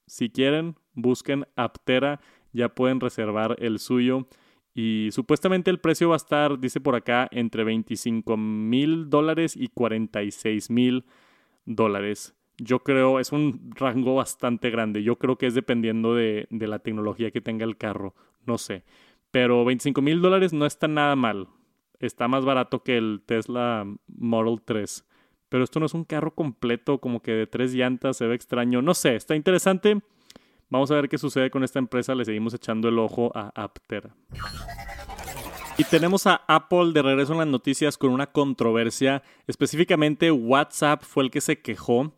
si 0.08 0.30
quieren, 0.30 0.76
busquen 0.93 1.48
Aptera, 1.56 2.19
ya 2.54 2.70
pueden 2.70 3.00
reservar 3.00 3.56
el 3.60 3.80
suyo. 3.80 4.28
Y 4.74 5.10
supuestamente 5.12 5.72
el 5.72 5.80
precio 5.80 6.10
va 6.10 6.16
a 6.16 6.18
estar, 6.18 6.60
dice 6.60 6.80
por 6.80 6.96
acá, 6.96 7.28
entre 7.32 7.64
25 7.64 8.38
mil 8.38 9.10
dólares 9.10 9.56
y 9.56 9.68
46 9.68 10.70
mil 10.70 11.06
dólares. 11.66 12.36
Yo 12.58 12.80
creo, 12.80 13.20
es 13.20 13.32
un 13.32 13.72
rango 13.76 14.16
bastante 14.16 14.70
grande. 14.70 15.04
Yo 15.04 15.18
creo 15.18 15.38
que 15.38 15.48
es 15.48 15.54
dependiendo 15.54 16.14
de, 16.14 16.48
de 16.50 16.68
la 16.68 16.80
tecnología 16.80 17.32
que 17.32 17.42
tenga 17.42 17.66
el 17.66 17.78
carro. 17.78 18.16
No 18.46 18.58
sé. 18.58 18.84
Pero 19.32 19.66
25 19.66 20.02
mil 20.02 20.22
dólares 20.22 20.54
no 20.54 20.66
está 20.66 20.88
nada 20.88 21.16
mal. 21.16 21.48
Está 22.00 22.28
más 22.28 22.46
barato 22.46 22.84
que 22.84 22.98
el 22.98 23.22
Tesla 23.26 23.86
Model 24.08 24.62
3. 24.64 25.06
Pero 25.50 25.64
esto 25.64 25.80
no 25.80 25.88
es 25.88 25.94
un 25.94 26.06
carro 26.06 26.36
completo, 26.36 27.00
como 27.00 27.22
que 27.22 27.32
de 27.32 27.48
tres 27.48 27.74
llantas, 27.74 28.18
se 28.18 28.28
ve 28.28 28.36
extraño. 28.36 28.82
No 28.82 28.94
sé, 28.94 29.16
está 29.16 29.36
interesante. 29.36 30.02
Vamos 30.69 30.91
a 30.91 30.95
ver 30.95 31.10
qué 31.10 31.17
sucede 31.17 31.49
con 31.49 31.63
esta 31.63 31.79
empresa. 31.79 32.13
Le 32.15 32.25
seguimos 32.25 32.53
echando 32.53 32.89
el 32.89 32.99
ojo 32.99 33.32
a 33.36 33.51
Aptera. 33.55 34.15
Y 35.77 35.84
tenemos 35.86 36.27
a 36.27 36.41
Apple 36.47 36.91
de 36.93 37.01
regreso 37.01 37.32
en 37.34 37.39
las 37.39 37.47
noticias 37.47 37.97
con 37.97 38.12
una 38.12 38.27
controversia. 38.27 39.23
Específicamente 39.47 40.29
WhatsApp 40.32 41.03
fue 41.03 41.23
el 41.23 41.32
que 41.32 41.41
se 41.41 41.62
quejó 41.62 42.13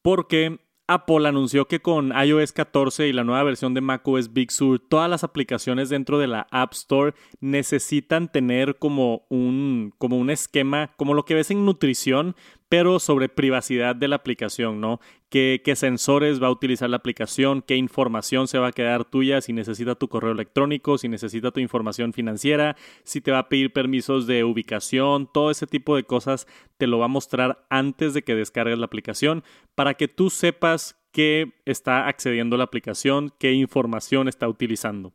porque 0.00 0.60
Apple 0.86 1.28
anunció 1.28 1.68
que 1.68 1.80
con 1.80 2.12
iOS 2.12 2.52
14 2.52 3.06
y 3.06 3.12
la 3.12 3.22
nueva 3.22 3.44
versión 3.44 3.74
de 3.74 3.80
macOS 3.80 4.32
Big 4.32 4.50
Sur, 4.50 4.80
todas 4.80 5.08
las 5.08 5.22
aplicaciones 5.22 5.88
dentro 5.88 6.18
de 6.18 6.26
la 6.26 6.48
App 6.50 6.72
Store 6.72 7.14
necesitan 7.40 8.30
tener 8.30 8.76
como 8.76 9.24
un, 9.28 9.92
como 9.98 10.16
un 10.18 10.30
esquema, 10.30 10.92
como 10.96 11.14
lo 11.14 11.24
que 11.24 11.34
ves 11.34 11.52
en 11.52 11.64
nutrición, 11.64 12.34
pero 12.70 13.00
sobre 13.00 13.28
privacidad 13.28 13.96
de 13.96 14.06
la 14.06 14.14
aplicación, 14.14 14.80
¿no? 14.80 15.00
¿Qué, 15.28 15.60
¿Qué, 15.64 15.74
sensores 15.74 16.40
va 16.40 16.46
a 16.46 16.52
utilizar 16.52 16.88
la 16.88 16.98
aplicación? 16.98 17.62
¿Qué 17.62 17.74
información 17.74 18.46
se 18.46 18.60
va 18.60 18.68
a 18.68 18.72
quedar 18.72 19.04
tuya? 19.04 19.40
Si 19.40 19.52
necesita 19.52 19.96
tu 19.96 20.08
correo 20.08 20.30
electrónico, 20.30 20.96
si 20.96 21.08
necesita 21.08 21.50
tu 21.50 21.58
información 21.58 22.12
financiera, 22.12 22.76
si 23.02 23.20
te 23.20 23.32
va 23.32 23.40
a 23.40 23.48
pedir 23.48 23.72
permisos 23.72 24.28
de 24.28 24.44
ubicación, 24.44 25.28
todo 25.32 25.50
ese 25.50 25.66
tipo 25.66 25.96
de 25.96 26.04
cosas 26.04 26.46
te 26.78 26.86
lo 26.86 27.00
va 27.00 27.06
a 27.06 27.08
mostrar 27.08 27.66
antes 27.70 28.14
de 28.14 28.22
que 28.22 28.36
descargues 28.36 28.78
la 28.78 28.86
aplicación 28.86 29.42
para 29.74 29.94
que 29.94 30.06
tú 30.06 30.30
sepas 30.30 30.96
qué 31.10 31.52
está 31.64 32.06
accediendo 32.06 32.54
a 32.54 32.58
la 32.58 32.64
aplicación, 32.64 33.32
qué 33.40 33.50
información 33.50 34.28
está 34.28 34.48
utilizando. 34.48 35.12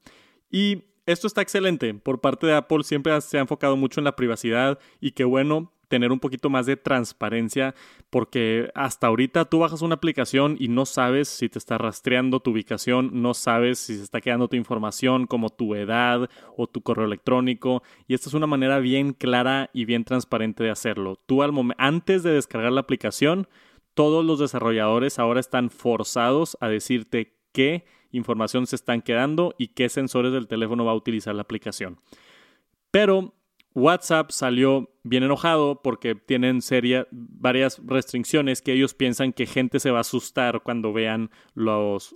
Y 0.52 0.84
esto 1.06 1.28
está 1.28 1.42
excelente. 1.42 1.94
Por 1.94 2.20
parte 2.20 2.48
de 2.48 2.54
Apple 2.56 2.84
siempre 2.84 3.20
se 3.22 3.38
ha 3.38 3.42
enfocado 3.42 3.78
mucho 3.78 4.02
en 4.02 4.06
la 4.06 4.18
privacidad 4.18 4.78
y 5.00 5.12
qué 5.12 5.24
bueno, 5.24 5.72
tener 5.88 6.12
un 6.12 6.20
poquito 6.20 6.50
más 6.50 6.66
de 6.66 6.78
transparencia 6.78 7.76
porque 8.10 8.70
hasta 8.76 9.08
ahorita 9.08 9.46
tú 9.46 9.60
bajas 9.60 9.82
una 9.82 9.96
aplicación 9.96 10.58
y 10.60 10.68
no 10.68 10.86
sabes 10.86 11.28
si 11.30 11.50
te 11.50 11.60
está 11.60 11.78
rastreando 11.78 12.40
tu 12.40 12.52
ubicación, 12.52 13.10
no 13.22 13.34
sabes 13.34 13.80
si 13.80 13.96
se 13.96 14.04
está 14.04 14.22
quedando 14.22 14.48
tu 14.48 14.56
información 14.56 15.28
como 15.28 15.50
tu 15.50 15.76
edad 15.76 16.30
o 16.58 16.68
tu 16.68 16.82
correo 16.82 17.06
electrónico 17.06 17.84
y 18.08 18.14
esta 18.14 18.30
es 18.30 18.34
una 18.34 18.48
manera 18.48 18.80
bien 18.80 19.14
clara 19.14 19.70
y 19.74 19.86
bien 19.86 20.04
transparente 20.04 20.64
de 20.64 20.72
hacerlo. 20.72 21.20
Tú 21.26 21.42
antes 21.78 22.24
de 22.24 22.32
descargar 22.32 22.72
la 22.72 22.82
aplicación, 22.82 23.48
todos 23.94 24.26
los 24.26 24.40
desarrolladores 24.40 25.20
ahora 25.20 25.40
están 25.40 25.70
forzados 25.70 26.58
a 26.60 26.68
decirte 26.68 27.38
qué 27.52 27.86
información 28.12 28.68
se 28.68 28.76
están 28.76 29.02
quedando 29.02 29.56
y 29.58 29.70
qué 29.70 29.90
sensores 29.90 30.34
del 30.34 30.48
teléfono 30.48 30.86
va 30.86 30.92
a 30.92 30.96
utilizar 30.96 31.36
la 31.36 31.44
aplicación. 31.44 32.00
Pero 32.92 33.34
WhatsApp 33.76 34.32
salió 34.32 34.90
bien 35.04 35.24
enojado 35.24 35.82
porque 35.84 36.16
tienen 36.16 36.62
varias 37.12 37.82
restricciones 37.86 38.62
que 38.62 38.72
ellos 38.72 38.94
piensan 38.94 39.34
que 39.34 39.46
gente 39.46 39.82
se 39.82 39.92
va 39.92 39.98
a 39.98 40.02
asustar 40.02 40.62
cuando 40.64 40.94
vean 40.94 41.30
los 41.54 42.14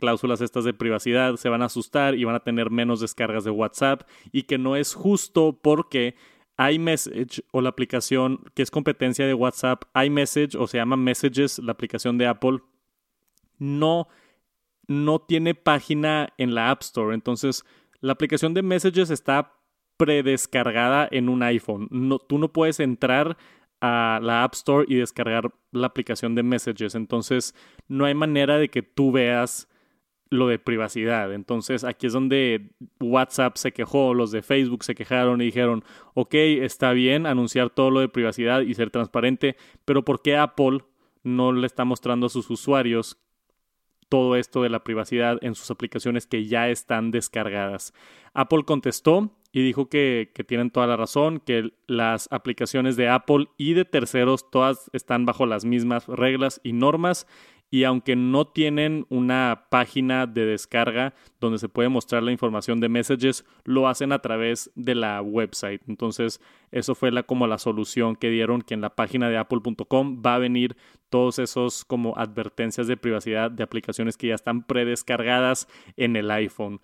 cláusulas 0.00 0.40
estas 0.40 0.64
de 0.64 0.72
privacidad, 0.72 1.36
se 1.36 1.50
van 1.50 1.60
a 1.60 1.66
asustar 1.66 2.14
y 2.14 2.24
van 2.24 2.34
a 2.34 2.40
tener 2.40 2.70
menos 2.70 3.00
descargas 3.00 3.44
de 3.44 3.50
WhatsApp 3.50 4.08
y 4.32 4.44
que 4.44 4.56
no 4.56 4.76
es 4.76 4.94
justo 4.94 5.60
porque 5.62 6.16
iMessage 6.56 7.44
o 7.52 7.60
la 7.60 7.68
aplicación 7.68 8.42
que 8.54 8.62
es 8.62 8.70
competencia 8.70 9.26
de 9.26 9.34
WhatsApp, 9.34 9.84
iMessage 9.94 10.56
o 10.56 10.66
se 10.66 10.78
llama 10.78 10.96
Messages, 10.96 11.58
la 11.58 11.72
aplicación 11.72 12.16
de 12.16 12.28
Apple, 12.28 12.60
no, 13.58 14.08
no 14.88 15.18
tiene 15.18 15.54
página 15.54 16.32
en 16.38 16.54
la 16.54 16.70
App 16.70 16.80
Store. 16.80 17.14
Entonces, 17.14 17.62
la 18.00 18.12
aplicación 18.14 18.54
de 18.54 18.62
Messages 18.62 19.10
está 19.10 19.52
predescargada 19.96 21.08
en 21.10 21.28
un 21.28 21.42
iPhone. 21.42 21.88
Tú 22.28 22.38
no 22.38 22.52
puedes 22.52 22.80
entrar 22.80 23.36
a 23.80 24.18
la 24.22 24.44
App 24.44 24.54
Store 24.54 24.86
y 24.88 24.96
descargar 24.96 25.52
la 25.70 25.88
aplicación 25.88 26.34
de 26.34 26.42
Messages. 26.42 26.94
Entonces, 26.94 27.54
no 27.86 28.06
hay 28.06 28.14
manera 28.14 28.58
de 28.58 28.70
que 28.70 28.82
tú 28.82 29.12
veas 29.12 29.68
lo 30.30 30.48
de 30.48 30.58
privacidad. 30.58 31.32
Entonces, 31.32 31.84
aquí 31.84 32.06
es 32.06 32.12
donde 32.12 32.70
WhatsApp 33.00 33.56
se 33.56 33.72
quejó, 33.72 34.14
los 34.14 34.30
de 34.30 34.42
Facebook 34.42 34.84
se 34.84 34.94
quejaron 34.94 35.40
y 35.40 35.46
dijeron, 35.46 35.84
ok, 36.14 36.34
está 36.34 36.92
bien 36.92 37.26
anunciar 37.26 37.70
todo 37.70 37.90
lo 37.90 38.00
de 38.00 38.08
privacidad 38.08 38.60
y 38.62 38.74
ser 38.74 38.90
transparente, 38.90 39.56
pero 39.84 40.04
¿por 40.04 40.22
qué 40.22 40.36
Apple 40.36 40.80
no 41.22 41.52
le 41.52 41.66
está 41.66 41.84
mostrando 41.84 42.26
a 42.26 42.30
sus 42.30 42.50
usuarios 42.50 43.18
todo 44.08 44.36
esto 44.36 44.62
de 44.62 44.70
la 44.70 44.84
privacidad 44.84 45.38
en 45.42 45.54
sus 45.54 45.70
aplicaciones 45.70 46.26
que 46.26 46.46
ya 46.46 46.68
están 46.68 47.10
descargadas? 47.10 47.92
Apple 48.32 48.64
contestó 48.64 49.30
y 49.54 49.62
dijo 49.62 49.88
que, 49.88 50.32
tienen 50.48 50.70
toda 50.70 50.88
la 50.88 50.96
razón, 50.96 51.38
que 51.38 51.72
las 51.86 52.26
aplicaciones 52.32 52.96
de 52.96 53.08
Apple 53.08 53.46
y 53.56 53.74
de 53.74 53.84
terceros 53.84 54.50
todas 54.50 54.90
están 54.92 55.26
bajo 55.26 55.46
las 55.46 55.64
mismas 55.64 56.08
reglas 56.08 56.60
y 56.64 56.72
normas 56.72 57.28
y 57.70 57.84
aunque 57.84 58.16
no 58.16 58.48
tienen 58.48 59.06
una 59.10 59.66
página 59.70 60.26
de 60.26 60.44
descarga 60.44 61.14
donde 61.40 61.58
se 61.58 61.68
puede 61.68 61.88
mostrar 61.88 62.24
la 62.24 62.32
información 62.32 62.80
de 62.80 62.88
messages, 62.88 63.44
lo 63.64 63.86
hacen 63.86 64.10
a 64.10 64.18
través 64.18 64.72
de 64.74 64.96
la 64.96 65.22
website. 65.22 65.82
Entonces, 65.86 66.40
eso 66.72 66.96
fue 66.96 67.12
la, 67.12 67.22
como 67.22 67.46
la 67.46 67.58
solución 67.58 68.16
que 68.16 68.30
dieron, 68.30 68.60
que 68.60 68.74
en 68.74 68.80
la 68.80 68.96
página 68.96 69.28
de 69.28 69.38
apple.com 69.38 70.20
va 70.24 70.34
a 70.34 70.38
venir 70.38 70.76
todos 71.10 71.38
esos 71.38 71.84
como 71.84 72.16
advertencias 72.16 72.88
de 72.88 72.96
privacidad 72.96 73.52
de 73.52 73.62
aplicaciones 73.62 74.16
que 74.16 74.28
ya 74.28 74.34
están 74.34 74.64
predescargadas 74.64 75.68
en 75.96 76.16
el 76.16 76.30
iPhone 76.32 76.80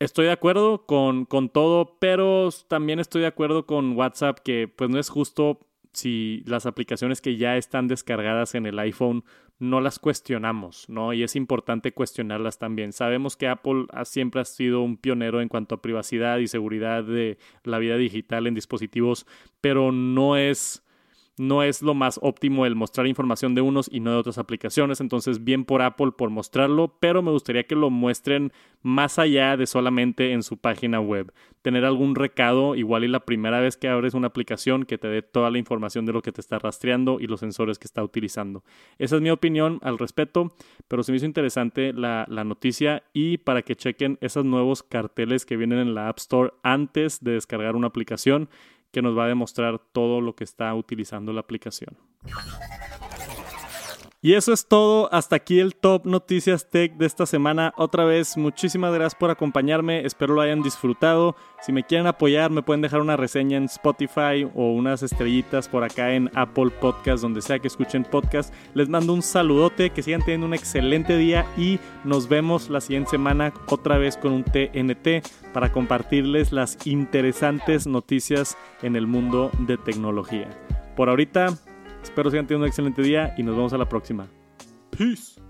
estoy 0.00 0.26
de 0.26 0.32
acuerdo 0.32 0.86
con, 0.86 1.26
con, 1.26 1.48
todo, 1.48 1.96
pero 2.00 2.48
también 2.66 2.98
estoy 2.98 3.20
de 3.20 3.28
acuerdo 3.28 3.66
con 3.66 3.96
WhatsApp 3.96 4.40
que 4.40 4.66
pues 4.66 4.90
no 4.90 4.98
es 4.98 5.08
justo 5.08 5.60
si 5.92 6.42
las 6.46 6.66
aplicaciones 6.66 7.20
que 7.20 7.36
ya 7.36 7.56
están 7.56 7.86
descargadas 7.86 8.54
en 8.54 8.66
el 8.66 8.78
iPhone 8.78 9.24
no 9.58 9.80
las 9.82 9.98
cuestionamos, 9.98 10.88
¿no? 10.88 11.12
Y 11.12 11.22
es 11.22 11.36
importante 11.36 11.92
cuestionarlas 11.92 12.58
también. 12.58 12.92
Sabemos 12.92 13.36
que 13.36 13.46
Apple 13.46 13.86
siempre 14.04 14.40
ha 14.40 14.44
sido 14.46 14.80
un 14.80 14.96
pionero 14.96 15.42
en 15.42 15.48
cuanto 15.48 15.74
a 15.74 15.82
privacidad 15.82 16.38
y 16.38 16.48
seguridad 16.48 17.04
de 17.04 17.38
la 17.62 17.78
vida 17.78 17.96
digital 17.96 18.46
en 18.46 18.54
dispositivos, 18.54 19.26
pero 19.60 19.92
no 19.92 20.38
es 20.38 20.82
no 21.40 21.62
es 21.62 21.80
lo 21.80 21.94
más 21.94 22.20
óptimo 22.22 22.66
el 22.66 22.74
mostrar 22.74 23.06
información 23.06 23.54
de 23.54 23.62
unos 23.62 23.88
y 23.90 24.00
no 24.00 24.10
de 24.10 24.18
otras 24.18 24.36
aplicaciones. 24.36 25.00
Entonces, 25.00 25.42
bien 25.42 25.64
por 25.64 25.80
Apple 25.80 26.12
por 26.12 26.28
mostrarlo, 26.28 26.98
pero 27.00 27.22
me 27.22 27.30
gustaría 27.30 27.64
que 27.64 27.74
lo 27.74 27.88
muestren 27.88 28.52
más 28.82 29.18
allá 29.18 29.56
de 29.56 29.66
solamente 29.66 30.32
en 30.32 30.42
su 30.42 30.58
página 30.58 31.00
web. 31.00 31.32
Tener 31.62 31.86
algún 31.86 32.14
recado, 32.14 32.74
igual 32.74 33.04
y 33.04 33.08
la 33.08 33.20
primera 33.20 33.58
vez 33.58 33.78
que 33.78 33.88
abres 33.88 34.12
una 34.12 34.26
aplicación, 34.26 34.84
que 34.84 34.98
te 34.98 35.08
dé 35.08 35.22
toda 35.22 35.50
la 35.50 35.56
información 35.56 36.04
de 36.04 36.12
lo 36.12 36.20
que 36.20 36.30
te 36.30 36.42
está 36.42 36.58
rastreando 36.58 37.20
y 37.20 37.26
los 37.26 37.40
sensores 37.40 37.78
que 37.78 37.86
está 37.86 38.04
utilizando. 38.04 38.62
Esa 38.98 39.16
es 39.16 39.22
mi 39.22 39.30
opinión 39.30 39.78
al 39.82 39.98
respecto, 39.98 40.54
pero 40.88 41.02
se 41.02 41.10
me 41.10 41.16
hizo 41.16 41.26
interesante 41.26 41.94
la, 41.94 42.26
la 42.28 42.44
noticia 42.44 43.02
y 43.14 43.38
para 43.38 43.62
que 43.62 43.76
chequen 43.76 44.18
esos 44.20 44.44
nuevos 44.44 44.82
carteles 44.82 45.46
que 45.46 45.56
vienen 45.56 45.78
en 45.78 45.94
la 45.94 46.10
App 46.10 46.18
Store 46.18 46.52
antes 46.62 47.24
de 47.24 47.32
descargar 47.32 47.76
una 47.76 47.86
aplicación 47.86 48.50
que 48.92 49.02
nos 49.02 49.16
va 49.16 49.24
a 49.24 49.28
demostrar 49.28 49.78
todo 49.78 50.20
lo 50.20 50.34
que 50.34 50.44
está 50.44 50.74
utilizando 50.74 51.32
la 51.32 51.40
aplicación. 51.40 51.96
Y 54.22 54.34
eso 54.34 54.52
es 54.52 54.66
todo. 54.68 55.10
Hasta 55.14 55.36
aquí 55.36 55.60
el 55.60 55.74
Top 55.74 56.04
Noticias 56.04 56.68
Tech 56.68 56.94
de 56.98 57.06
esta 57.06 57.24
semana. 57.24 57.72
Otra 57.78 58.04
vez, 58.04 58.36
muchísimas 58.36 58.92
gracias 58.92 59.18
por 59.18 59.30
acompañarme. 59.30 60.04
Espero 60.04 60.34
lo 60.34 60.42
hayan 60.42 60.62
disfrutado. 60.62 61.36
Si 61.62 61.72
me 61.72 61.84
quieren 61.84 62.06
apoyar, 62.06 62.50
me 62.50 62.60
pueden 62.60 62.82
dejar 62.82 63.00
una 63.00 63.16
reseña 63.16 63.56
en 63.56 63.64
Spotify 63.64 64.46
o 64.54 64.72
unas 64.72 65.02
estrellitas 65.02 65.70
por 65.70 65.84
acá 65.84 66.12
en 66.12 66.30
Apple 66.34 66.68
Podcast, 66.68 67.22
donde 67.22 67.40
sea 67.40 67.60
que 67.60 67.68
escuchen 67.68 68.04
podcast. 68.04 68.52
Les 68.74 68.90
mando 68.90 69.14
un 69.14 69.22
saludote, 69.22 69.88
que 69.88 70.02
sigan 70.02 70.20
teniendo 70.20 70.48
un 70.48 70.54
excelente 70.54 71.16
día 71.16 71.46
y 71.56 71.78
nos 72.04 72.28
vemos 72.28 72.68
la 72.68 72.82
siguiente 72.82 73.12
semana 73.12 73.54
otra 73.68 73.96
vez 73.96 74.18
con 74.18 74.32
un 74.32 74.44
TNT 74.44 75.26
para 75.54 75.72
compartirles 75.72 76.52
las 76.52 76.76
interesantes 76.86 77.86
noticias 77.86 78.58
en 78.82 78.96
el 78.96 79.06
mundo 79.06 79.50
de 79.60 79.78
tecnología. 79.78 80.50
Por 80.94 81.08
ahorita, 81.08 81.56
Espero 82.02 82.30
sigan 82.30 82.46
teniendo 82.46 82.64
un 82.64 82.68
excelente 82.68 83.02
día 83.02 83.34
y 83.36 83.42
nos 83.42 83.56
vemos 83.56 83.72
a 83.72 83.78
la 83.78 83.88
próxima. 83.88 84.28
Peace. 84.90 85.40